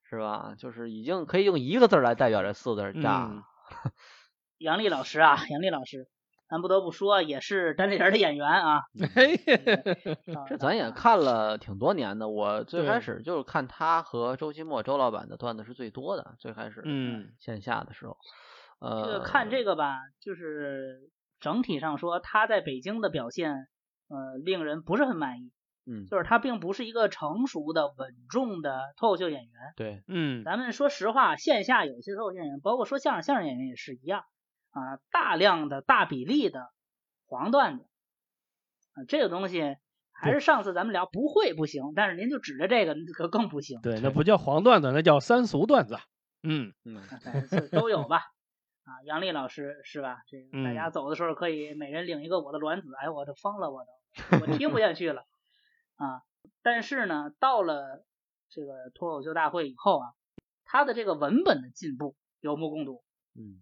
[0.09, 0.55] 是吧？
[0.57, 3.45] 就是已经可以用一个字来代表这四个字炸。
[4.57, 6.07] 杨丽老师啊，杨丽老师，
[6.49, 8.83] 咱不得不说也是单立人的演员啊。
[10.47, 18.17] 这咱也看了挺多年的，我最开始就是看他和周奇墨周老板的段子是最多的，最开始嗯线下的时候，
[18.79, 23.67] 呃，这个看这个吧，就是整体上说他在北京的表现，
[24.09, 25.51] 呃，令人不是很满意。
[25.85, 29.51] 嗯，就是他并不是一个成熟的、稳重的脱口秀演员。
[29.75, 34.23] 对，嗯，咱们说实话，线下有些脱口秀演员，包括说相声相声演员也是一样
[34.71, 36.69] 啊，大量的大比例的
[37.25, 37.85] 黄段子
[38.93, 39.75] 啊，这个东西
[40.11, 43.81] 还是上次咱们聊不会不行，但是您就指着这个可更不行。
[43.81, 45.97] 对，那不叫黄段子，那叫三俗段子。
[46.43, 47.01] 嗯嗯，
[47.71, 48.17] 都有吧？
[48.83, 50.17] 啊，杨丽老师是吧？
[50.27, 52.87] 这个大家走的时候可以每人领一个我的卵子。
[52.99, 55.23] 哎，我都疯了，我都我听不下去了。
[56.01, 56.23] 啊，
[56.63, 58.03] 但是呢，到了
[58.49, 60.07] 这个脱口秀大会以后啊，
[60.65, 63.03] 他的这个文本的进步有目共睹。
[63.35, 63.61] 嗯，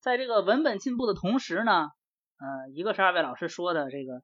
[0.00, 1.90] 在这个文本进步的同时呢，
[2.38, 4.22] 呃，一个是二位老师说的这个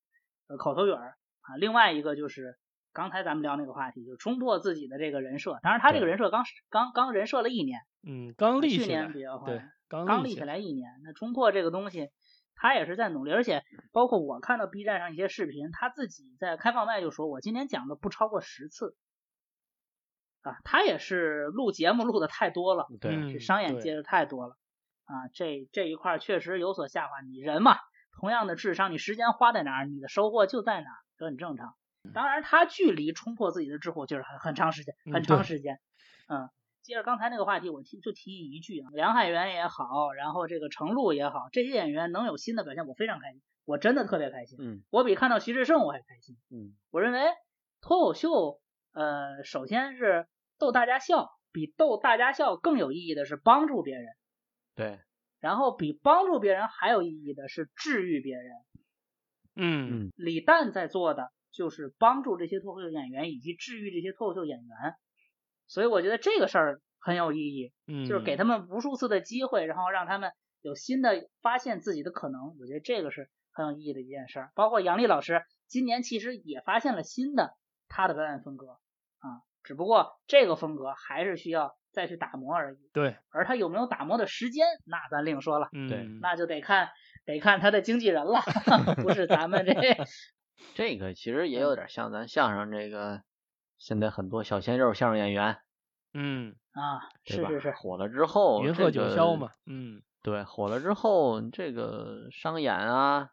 [0.48, 2.58] 呃口头语儿啊，另外一个就是
[2.92, 5.58] 刚才咱们聊那个话题，就冲破自己的这个人设。
[5.62, 12.10] 当然，他这个人设刚刚刚人设了一年，嗯，刚立起来，去年比较对，刚立起来一年，那冲破这个东西。
[12.56, 18.96] 他也是在努力，而且包括我看到 B 站上一些视频，他自己在开放麦就说：“我今天讲的不超过十次。”
[20.42, 24.56] 啊，他也是录节目录的太多了，对，商演接的太多了
[25.04, 27.20] 啊，这这一块确实有所下滑。
[27.22, 27.76] 你人嘛，
[28.20, 31.74] 同样的智商，你时间花在哪儿，你的收获就在哪儿，这很正常。
[32.12, 35.80] 当然，他距离冲破自己的桎梏就是很很长时间，很长时间，
[36.28, 36.50] 嗯。
[36.84, 44.58] 接着刚才那个话题，我提就提一句啊，梁海源也好，然后这个程璐也好，这些演员能有新的表现，我非常开心，我真的特别开心。
[44.60, 46.36] 嗯，我比看到徐志胜我还开心。
[46.50, 47.20] 嗯，我认为
[47.80, 48.60] 脱口秀，
[48.92, 50.26] 呃，首先是
[50.58, 54.06] 逗大家笑，比逗大家笑更有意义的是帮助别人。
[54.74, 55.00] 对。
[55.40, 58.52] 然后比帮助别人还有意义的是治愈别人。
[59.56, 60.12] 嗯嗯。
[60.16, 64.94] 李诞在做的就是帮助这些脱口秀演员以及治愈这些脱口秀演员。
[65.66, 72.56] 所以我觉得这个事儿很有意义，嗯，就是给他们无数次的机会，然后让他们有新的发现自己的可能。
[72.60, 74.50] 我觉得这个是很有意义的一件事儿。
[74.54, 77.56] 包括杨丽老师今年其实也发现了新的
[77.88, 78.78] 他的表演风格
[79.18, 82.78] 啊，只不过这个风格还是需要再去打磨而已。
[82.92, 85.68] 对，而他有没有打磨的时间，那咱另说了。
[85.72, 86.90] 对，那就得看
[87.26, 88.40] 得看他的经纪人了，
[89.02, 89.72] 不是咱们这。
[90.74, 93.22] 这个其实也有点像咱相声这个。
[93.84, 95.58] 现在很多小鲜肉相声演员，
[96.14, 103.28] 嗯啊，是是是，火了之后，云鹤九霄嘛，嗯，对，火了之后，这个商演啊，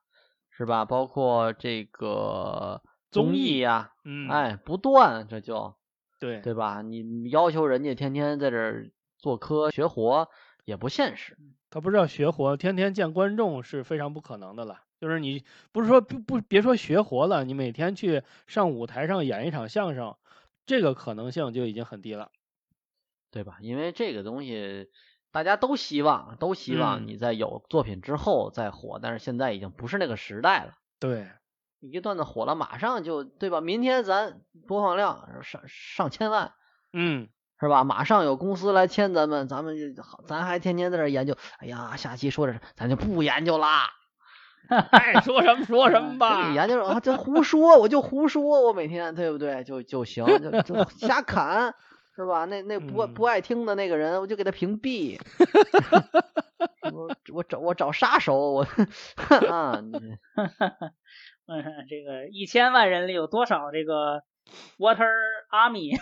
[0.49, 0.83] 是吧？
[0.83, 5.73] 包括这个综艺呀，嗯，哎，不断，这就
[6.19, 6.81] 对对吧？
[6.81, 10.27] 你要求人家天天在这儿做科学活
[10.65, 11.37] 也不现实。
[11.69, 14.81] 他不是要学活，天天见观众是非常不可能的了。
[14.99, 20.17] 就是你不是说不不别说学活了，你每天去上舞台上演一场相声，
[20.65, 22.31] 这个可能性就已经很低了，
[23.31, 23.57] 对吧？
[23.61, 24.89] 因为这个东西
[25.31, 30.73] 大家都希望，都希望嗯你在有作品之后再火，但是现在已经不是那个时代了。
[30.99, 31.29] 对，
[31.79, 33.61] 一个段子火了，马上就对吧？
[33.61, 36.53] 明天咱播放量上上千万，
[36.93, 37.83] 嗯，是吧？
[37.83, 41.37] 马上有公司来签咱们，咱们就好，咱还天天在这研究。
[41.59, 43.89] 哎呀，下期说这咱就不研究啦，
[44.69, 49.63] 爱 说什么说什么你吧， 研究啊，这胡说，我就胡说，我每天对不对？
[49.63, 51.73] 就就行，就就瞎侃，
[52.15, 52.45] 是吧？
[52.45, 55.19] 那那不嗯不爱听的那个人，我就给他屏蔽。
[56.93, 58.67] 我我找我找杀手，我
[59.49, 59.97] 啊，你
[61.47, 64.23] 嗯，这个一千万人里有多少这个
[64.77, 65.09] Water
[65.51, 65.97] Army？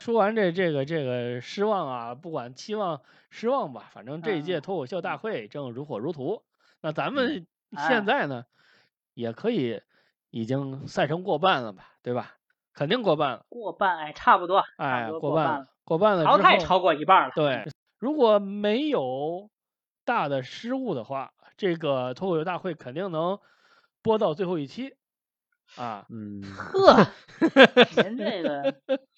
[0.00, 3.00] 说完这这个这个失望啊，不管期望
[3.30, 6.42] 失望吧，反正这一届嗯脱口秀大会正如火如荼。
[6.84, 8.44] 那咱们哎现在呢，
[9.14, 9.80] 也可以
[10.28, 12.34] 已经赛程过半了吧，对吧？
[12.74, 17.32] 肯定过半了，过半，哎，差不多，差哎，过半了过半了，，淘汰超过一半了。
[17.34, 17.66] 对，
[17.98, 19.48] 如果没有
[20.04, 23.38] 大的失误的话，这个脱口秀大会肯定能
[24.02, 24.94] 播到最后一期
[25.76, 26.04] 啊。
[26.10, 27.06] 嗯，呵，
[28.04, 28.74] 您这个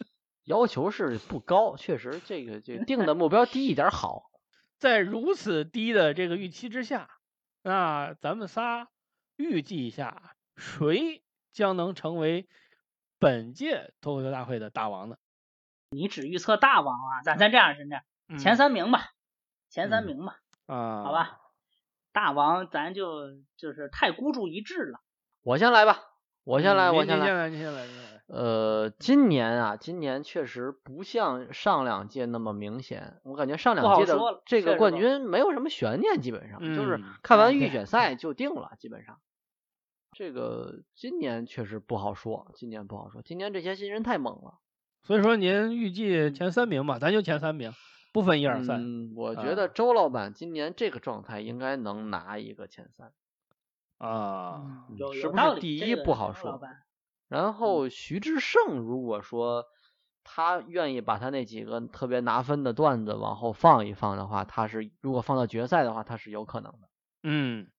[0.46, 4.30] 要求是不高，确实这个这个 定的目标低一点好。
[4.78, 7.08] 在如此低的这个预期之下，
[7.66, 8.86] 那咱们仨
[9.34, 12.48] 预计一下，谁将能成为
[13.18, 15.16] 本届脱口秀大会的大王呢？
[15.90, 17.22] 你只预测大王啊？
[17.24, 18.04] 咱咱这样，咱这样，
[18.38, 19.10] 前嗯三名吧，
[19.68, 21.40] 前三嗯名吧，啊，好吧？
[22.12, 25.00] 大王咱就就是太孤注一掷了。
[25.42, 26.04] 我先来吧，
[26.44, 27.26] 我先来，嗯我先来。
[27.26, 28.15] 您您先来，您先来，您先来。
[28.26, 39.18] 呃，今年啊，今年确实不像上两届那么明显，我感觉上两届的这个冠军没有什么悬念，基本上就是嗯看完预选赛就定了，基本上。
[40.12, 44.54] 这个今年确实不好说，今年不好说，今年这些新人太猛了。
[45.04, 47.70] 所以说您预计前三名吧，咱就前三名，
[48.12, 48.82] 不分一二三。
[48.82, 53.12] 嗯，我觉啊得周老板今年这个状态应该能拿一个前三。
[53.98, 56.60] 啊，是不是第一不好说
[57.28, 59.64] 然后徐志胜如果说
[60.22, 66.88] 他愿意把他那几个特别拿分的段子往后放一放的话，他是如果放到决赛的话，他是有可能的。
[67.22, 67.70] 嗯，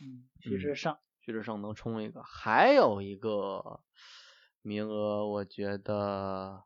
[0.00, 3.80] 嗯，徐志胜，徐志胜能冲一个，还有一个
[4.62, 6.64] 名额，我觉得，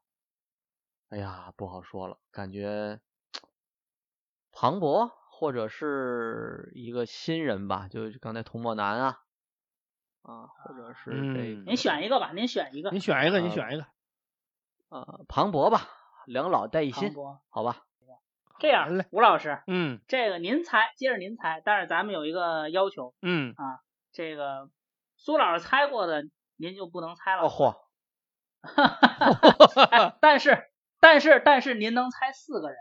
[1.09, 3.01] 哎呀，不好说了，感觉
[4.53, 9.24] 庞博或者是一个新人吧，就刚才童漠南啊，
[10.25, 12.91] 啊，或者是这您选一个吧，您选一个。
[12.91, 13.87] 您选一个，你呃选一个。
[14.89, 15.83] 呃，庞博吧，
[16.27, 17.13] 两老带一新，
[17.51, 17.85] 好吧？
[18.59, 23.81] 这样，吴老师，嗯这个您猜，接着您猜，但是咱们有一个要求，嗯啊，
[24.13, 24.71] 这个
[25.17, 26.25] 苏老师猜过的
[26.57, 27.43] 您就不能猜了。
[27.43, 27.77] 哦嚯，
[29.91, 30.71] 哎，但是
[31.01, 32.79] 但是但是您能猜四个人，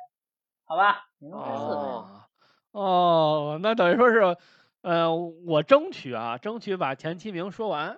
[0.64, 1.06] 好吧？
[1.18, 1.84] 您能猜四个人。
[1.84, 2.24] 哦
[2.72, 4.38] 哦，那等于说是，
[4.84, 7.98] 呃，我争取啊，争取把前七名说完。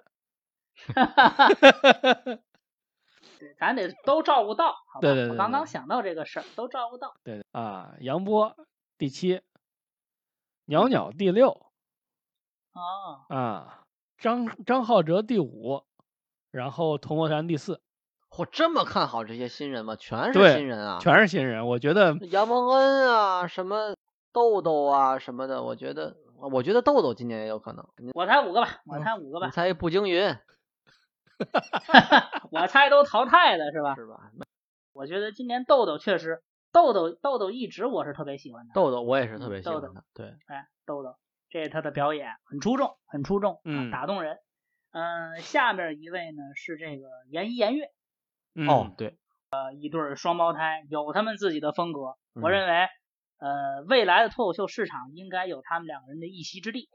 [3.39, 5.01] 对， 咱得都照顾到，好吧？
[5.01, 7.15] 对对对我刚刚想到这个事儿，都照顾到。
[7.23, 8.55] 对啊，杨波
[8.99, 9.41] 第七，
[10.65, 11.65] 袅袅第六
[12.73, 13.83] 哦，啊，
[14.19, 15.83] 张张浩哲第五，
[16.51, 17.81] 然后童漠山第四，
[18.37, 19.95] 我，这么看好这些新人吗？
[19.95, 21.65] 全是新人啊，全是新人。
[21.65, 23.95] 我觉得杨蒙恩啊，什么
[24.31, 27.87] 豆豆啊什么的，我觉得，我觉得豆豆今年也有可能。
[28.13, 30.35] 我猜五个吧，我嗯猜五个吧你，猜步惊云
[32.51, 33.95] 我猜都淘汰了是吧？
[33.95, 34.31] 是吧？
[34.93, 36.41] 我觉得今年豆豆确实，
[36.71, 38.73] 豆豆豆豆一直我是特别喜欢的。
[38.73, 41.17] 豆豆我也是特嗯别喜欢豆豆对，哎，豆豆，
[41.49, 43.59] 这是他的表演很出众，很出众，
[43.91, 44.39] 打动人。
[44.91, 47.91] 嗯、下面一位呢是这个严一严月，
[48.53, 49.17] 嗯、哦，对，
[49.77, 52.15] 一对双胞胎，有他们自己的风格。
[52.33, 52.87] 我嗯认为，
[53.37, 56.89] 呃，未来的脱口秀市场应该有他们两个人的一席之地。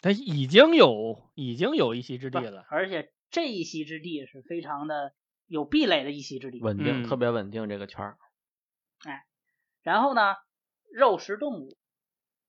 [0.00, 2.64] 他已经有已经有一席之地了。
[2.68, 5.12] 而且这一席之地是非常的
[5.46, 6.60] 有壁垒的一席之地。
[6.60, 8.18] 稳定，嗯特别稳定这个圈儿。
[9.82, 10.34] 然后呢，
[10.92, 11.76] 肉食动物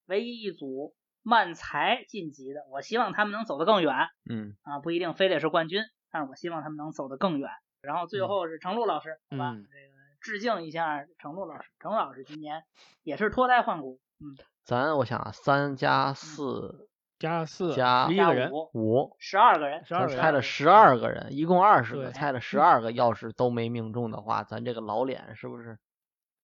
[0.08, 3.94] 唯一一组慢才晋级的，我希望他们能走得更远
[4.28, 7.50] 嗯，啊，不一定非得是冠军，但是我希望他们能走得更远。
[7.82, 9.97] 然后最后是程璐老师，好吧，这个
[10.28, 11.70] 致敬一下程璐老师。
[11.80, 12.64] 程璐老师今年
[13.04, 14.36] 也是脱胎换骨，嗯。
[14.66, 25.80] 咱我想啊，三加四加四加一个人五十二个人，咱猜了十二个人，一共二十个，猜了十二个，要是都没命中的话，咱这个老脸是不是？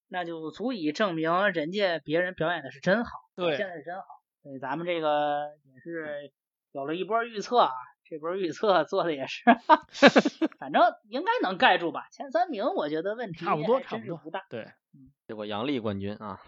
[0.07, 4.03] 那就足以证明人家别人表演的是真好，对，现在是真好。
[4.41, 6.31] 对，咱们这个也是
[6.71, 7.71] 有了一波预测啊，
[8.05, 9.43] 这波预测做的也是，
[10.59, 12.07] 反正应该能盖住吧。
[12.11, 14.45] 前三名我觉得问题差不多，差不多不大。
[14.49, 14.63] 对，
[14.93, 16.39] 嗯，结果杨笠冠军 啊。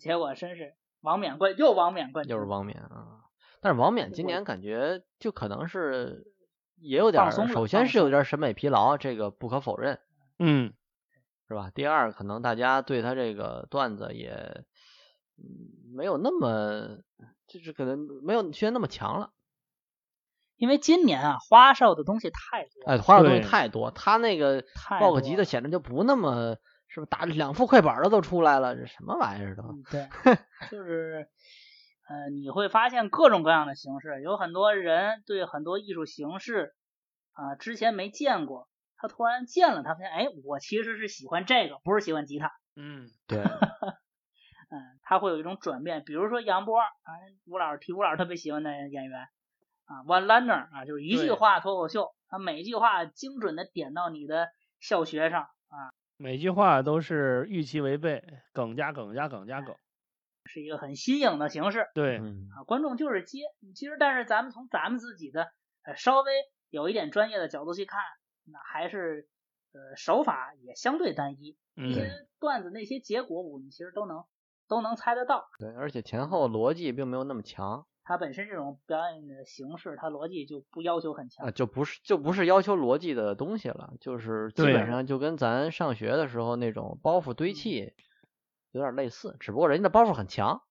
[0.00, 3.24] 结果真是王冕冠又王冕冠军，又是王冕啊！
[3.60, 6.30] 但是王冕今年感觉就可能是
[6.76, 9.98] 也有点，首先是有点审美疲劳，这个不可否认，
[10.38, 10.74] 嗯，
[11.48, 11.70] 是吧？
[11.74, 14.64] 第二，可能大家对他这个段子也
[15.38, 16.98] 嗯没有那么，
[17.46, 19.32] 就是可能没有去年那么强了，
[20.58, 24.62] 因为今年啊花哨的东西太多，哎，花哨东西太多，他那个
[25.00, 26.56] 报个吉的显得就不那么。
[26.90, 28.74] 是不是打两副快板的都出来了？
[28.74, 29.62] 这什么玩意儿都？
[29.92, 30.08] 对，
[30.70, 31.28] 就是，
[32.08, 36.74] 呃，你会发现各种各样的形式，有很多人对很多艺术形式
[37.32, 42.52] 啊之前没见过，他突然见了，他发现，哎，我其实是喜欢这个，不是喜欢吉他。
[42.74, 43.42] 嗯，对。
[44.72, 46.88] 嗯，他会有一种转变，比如说杨波啊，
[47.44, 49.28] 吴老师提吴老师特别喜欢的演员
[49.88, 54.48] 啊，One Liner 啊，就是一句话脱口秀，他每句话精准的点到你的
[54.80, 55.90] 笑穴上啊。
[56.18, 59.74] 每句话都是预期违背，梗加梗加梗加梗，
[60.44, 61.86] 是一个很新颖的形式。
[61.94, 63.38] 对，啊，观众就是接。
[63.74, 65.48] 其实，但是咱们从咱们自己的
[65.84, 66.32] 呃稍微
[66.68, 68.00] 有一点专业的角度去看，
[68.44, 69.26] 那还是
[69.72, 71.56] 呃手法也相对单一。
[71.74, 72.10] 那些
[72.40, 74.24] 段子那些结果，我们其实都能
[74.66, 75.48] 都能猜得到。
[75.58, 77.86] 对，而且前后逻辑并没有那么强。
[78.08, 87.92] 它本身这种表演的形式，它逻辑就不要求很强啊，就不是就不是要求逻辑的东西了，就是基本上就跟咱上学的时候那种包袱堆砌
[88.72, 90.62] 有点类似，只不过人家的包袱很强，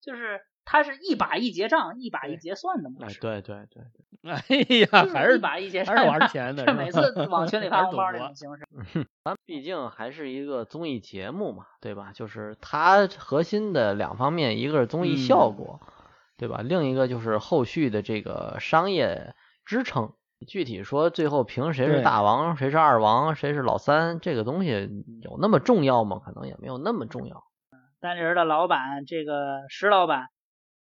[0.00, 3.20] 就是它是一把一结账，一把一结算的模式。
[3.20, 3.82] 对对对
[4.22, 8.64] 对，哎呀，还是一把一结账，还是玩钱的，每次往群里 发红包那种形式。
[9.24, 12.12] 咱毕竟还是一个综艺节目嘛，对吧？
[12.14, 15.78] 就是它核心的两方面，一个是综艺效果。
[16.42, 16.60] 对吧？
[16.60, 19.32] 另一个就是后续的这个商业
[19.64, 20.12] 支撑。
[20.44, 24.88] 具体说，最后评谁是大王，谁是二王，谁是老三，这个东西
[25.22, 26.18] 有那么重要吗？
[26.18, 27.44] 可能也没有那么重要。
[28.00, 30.30] 单立人的老板，这个石老板，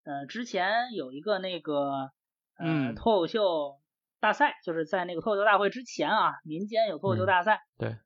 [0.05, 2.11] 呃，之前有一个那个
[2.57, 3.81] 呃脱口秀
[4.21, 7.59] 大赛，就是在那个脱口秀大会之前啊，民间有脱口秀大赛。
[7.77, 7.97] 对。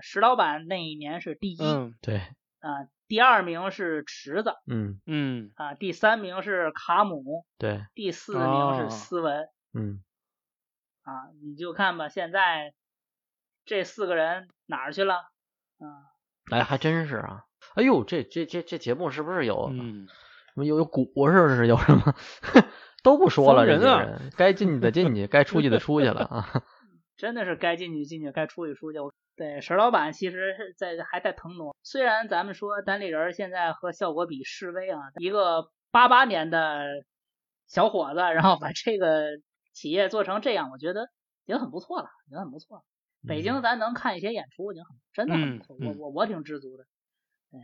[0.00, 1.58] 石老板那一年是第一。
[1.60, 2.16] 嗯，对。
[2.60, 2.88] 啊。
[3.08, 5.00] 第二名是池子，嗯。
[5.06, 5.50] 嗯。
[5.56, 10.02] 啊，第三名是卡姆，对，第四名是斯文，嗯。
[11.02, 12.74] 啊，你就看吧，现在
[13.64, 15.14] 这四个人哪儿去了？
[15.78, 15.86] 啊，
[16.50, 17.44] 哎，还真是啊，
[17.74, 19.80] 哎呦，这这这这节目是不是有什
[20.54, 21.66] 么有有股是不是？
[21.66, 22.14] 有什么？
[23.02, 26.62] 都不说了，人啊，该进去的进去，该出去的出去了啊，
[27.18, 28.98] 真的是该进去进去，该出去出去。
[29.36, 31.76] 对，石老板其实是在还在腾挪。
[31.82, 37.04] 虽然咱们说单立人现在和效果比示威啊，一个八八年的
[37.66, 39.26] 小伙子，然后把这个
[39.72, 41.08] 企业做成这样，我觉得
[41.44, 42.82] 已经很不错了，已经很不错了。
[43.26, 45.76] 北京咱能看一些演出，已经很真的很不错。
[45.80, 46.84] 我我我挺知足的。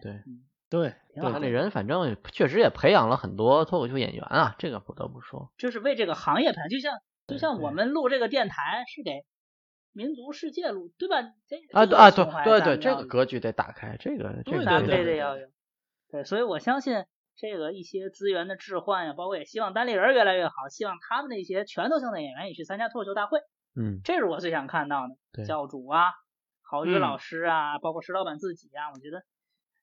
[0.01, 0.23] 对
[0.69, 5.53] 对，单立人反正确实也培养了很多脱口秀演员啊，这个不得不说。
[5.59, 9.25] 就是为这个行业培养，就像就像我们录这个电台是给。
[9.95, 11.23] 民族世界路，对吧？
[11.49, 12.11] 这啊啊
[12.45, 15.49] 对对对，这个格局得打开，这个这个对得要有。
[16.11, 17.07] 对，所以我相信
[17.37, 23.39] 这个一些资源的置换呀，包括也希望单立人越来越好，希望他们那些拳头性的演员也去参加脱口秀大会。
[23.77, 25.45] 嗯，这是我最想看到的。
[25.45, 26.13] 教主啊，
[26.61, 29.23] 郝宇老师啊，包括石老板自己啊，我觉得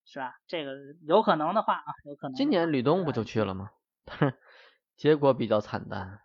[0.06, 0.36] 是吧？
[0.48, 0.74] 这个
[1.08, 2.36] 有可能的话啊，有可能。
[2.36, 3.72] 今年吕东不就去了吗？
[4.98, 6.20] 结果比较惨淡，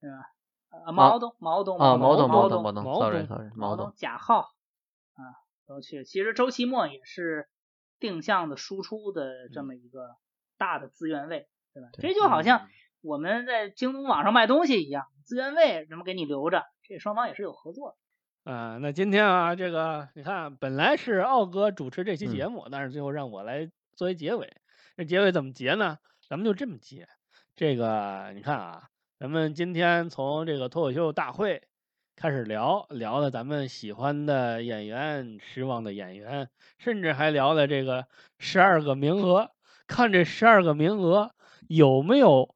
[0.00, 0.33] 是吧？
[0.84, 4.40] 啊，毛东，毛东，啊，毛东，毛东，毛东，sorry，sorry，毛东，贾浩，
[5.14, 5.22] 啊，
[5.66, 6.04] 都去。
[6.04, 7.48] 其实周奇墨也是
[8.00, 10.16] 定向的输出的这么一个
[10.58, 11.88] 大的资源位，对吧？
[11.94, 12.68] 这就好像
[13.00, 16.64] 我们在京东网上卖东西一样，资源位怎么给你留着？
[16.82, 17.96] 这双方也是有合作
[18.44, 18.52] 的。
[18.52, 24.54] 啊，那今天啊，这个你看，本来是奥哥主持这期节目，但是最后让我来作为结尾。
[24.96, 25.98] 这结尾怎么结呢？
[26.28, 27.08] 咱们就这么结。
[27.56, 28.90] 这个你看啊。
[29.24, 31.62] 咱们今天从这个脱口秀大会
[32.14, 38.06] 开始聊，聊了咱们喜欢的演员、失望的演员，甚至还聊了这个
[38.38, 39.50] 十二个名额。
[39.86, 41.34] 看这十二个名额
[41.68, 42.54] 有没有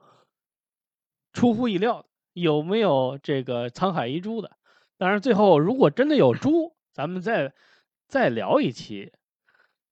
[1.32, 4.58] 出乎意料的，有没有这个沧海一珠的？
[4.98, 7.54] 当然，最后如果真的有猪，咱们再
[8.08, 9.10] 再聊一期，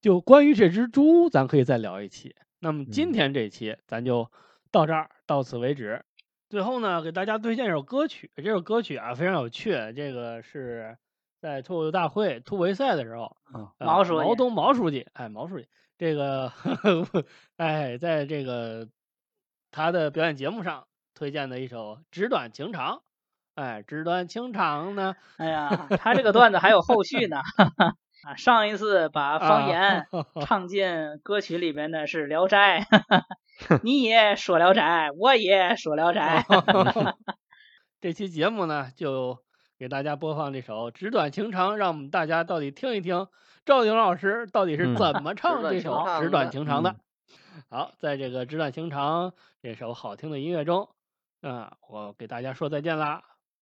[0.02, 2.36] 就关于这只猪，咱可以再聊一期。
[2.58, 4.30] 那么今天这期咱就
[4.70, 6.04] 到这儿，到此为止。
[6.48, 10.96] 最后呢，给大家推荐一首歌曲，这首歌曲啊非常有趣，这个是
[11.40, 13.36] 在脱口秀大会突围赛的时候，
[13.78, 14.34] 毛书毛。
[14.36, 15.66] 东毛书记，哎，毛书记，
[15.98, 16.52] 这个
[17.56, 18.88] 哎，在这个
[19.70, 22.96] 他的表演节目上推荐的一首《纸短情长》，
[23.56, 27.40] 哎，纸短情长呢，哎呀，他这个段子还有后续呢。
[28.22, 30.06] 啊，上一次把方言
[30.46, 32.80] 唱进歌曲里边的是《聊斋》，
[33.82, 34.82] 你也说《聊斋》，
[35.16, 36.44] 我也说《聊斋》。
[38.00, 39.38] 这期节目呢，就
[39.78, 43.26] 给大家播放这首《纸短情长》，让我们大家到底听一听
[43.64, 46.96] 赵宁老师到底是怎么唱这首《纸短情长》的。
[47.70, 49.30] 好，在这个《纸短情长》
[49.62, 50.90] 这首好听的音乐中，
[51.40, 53.22] 啊，我给大家说再见啦。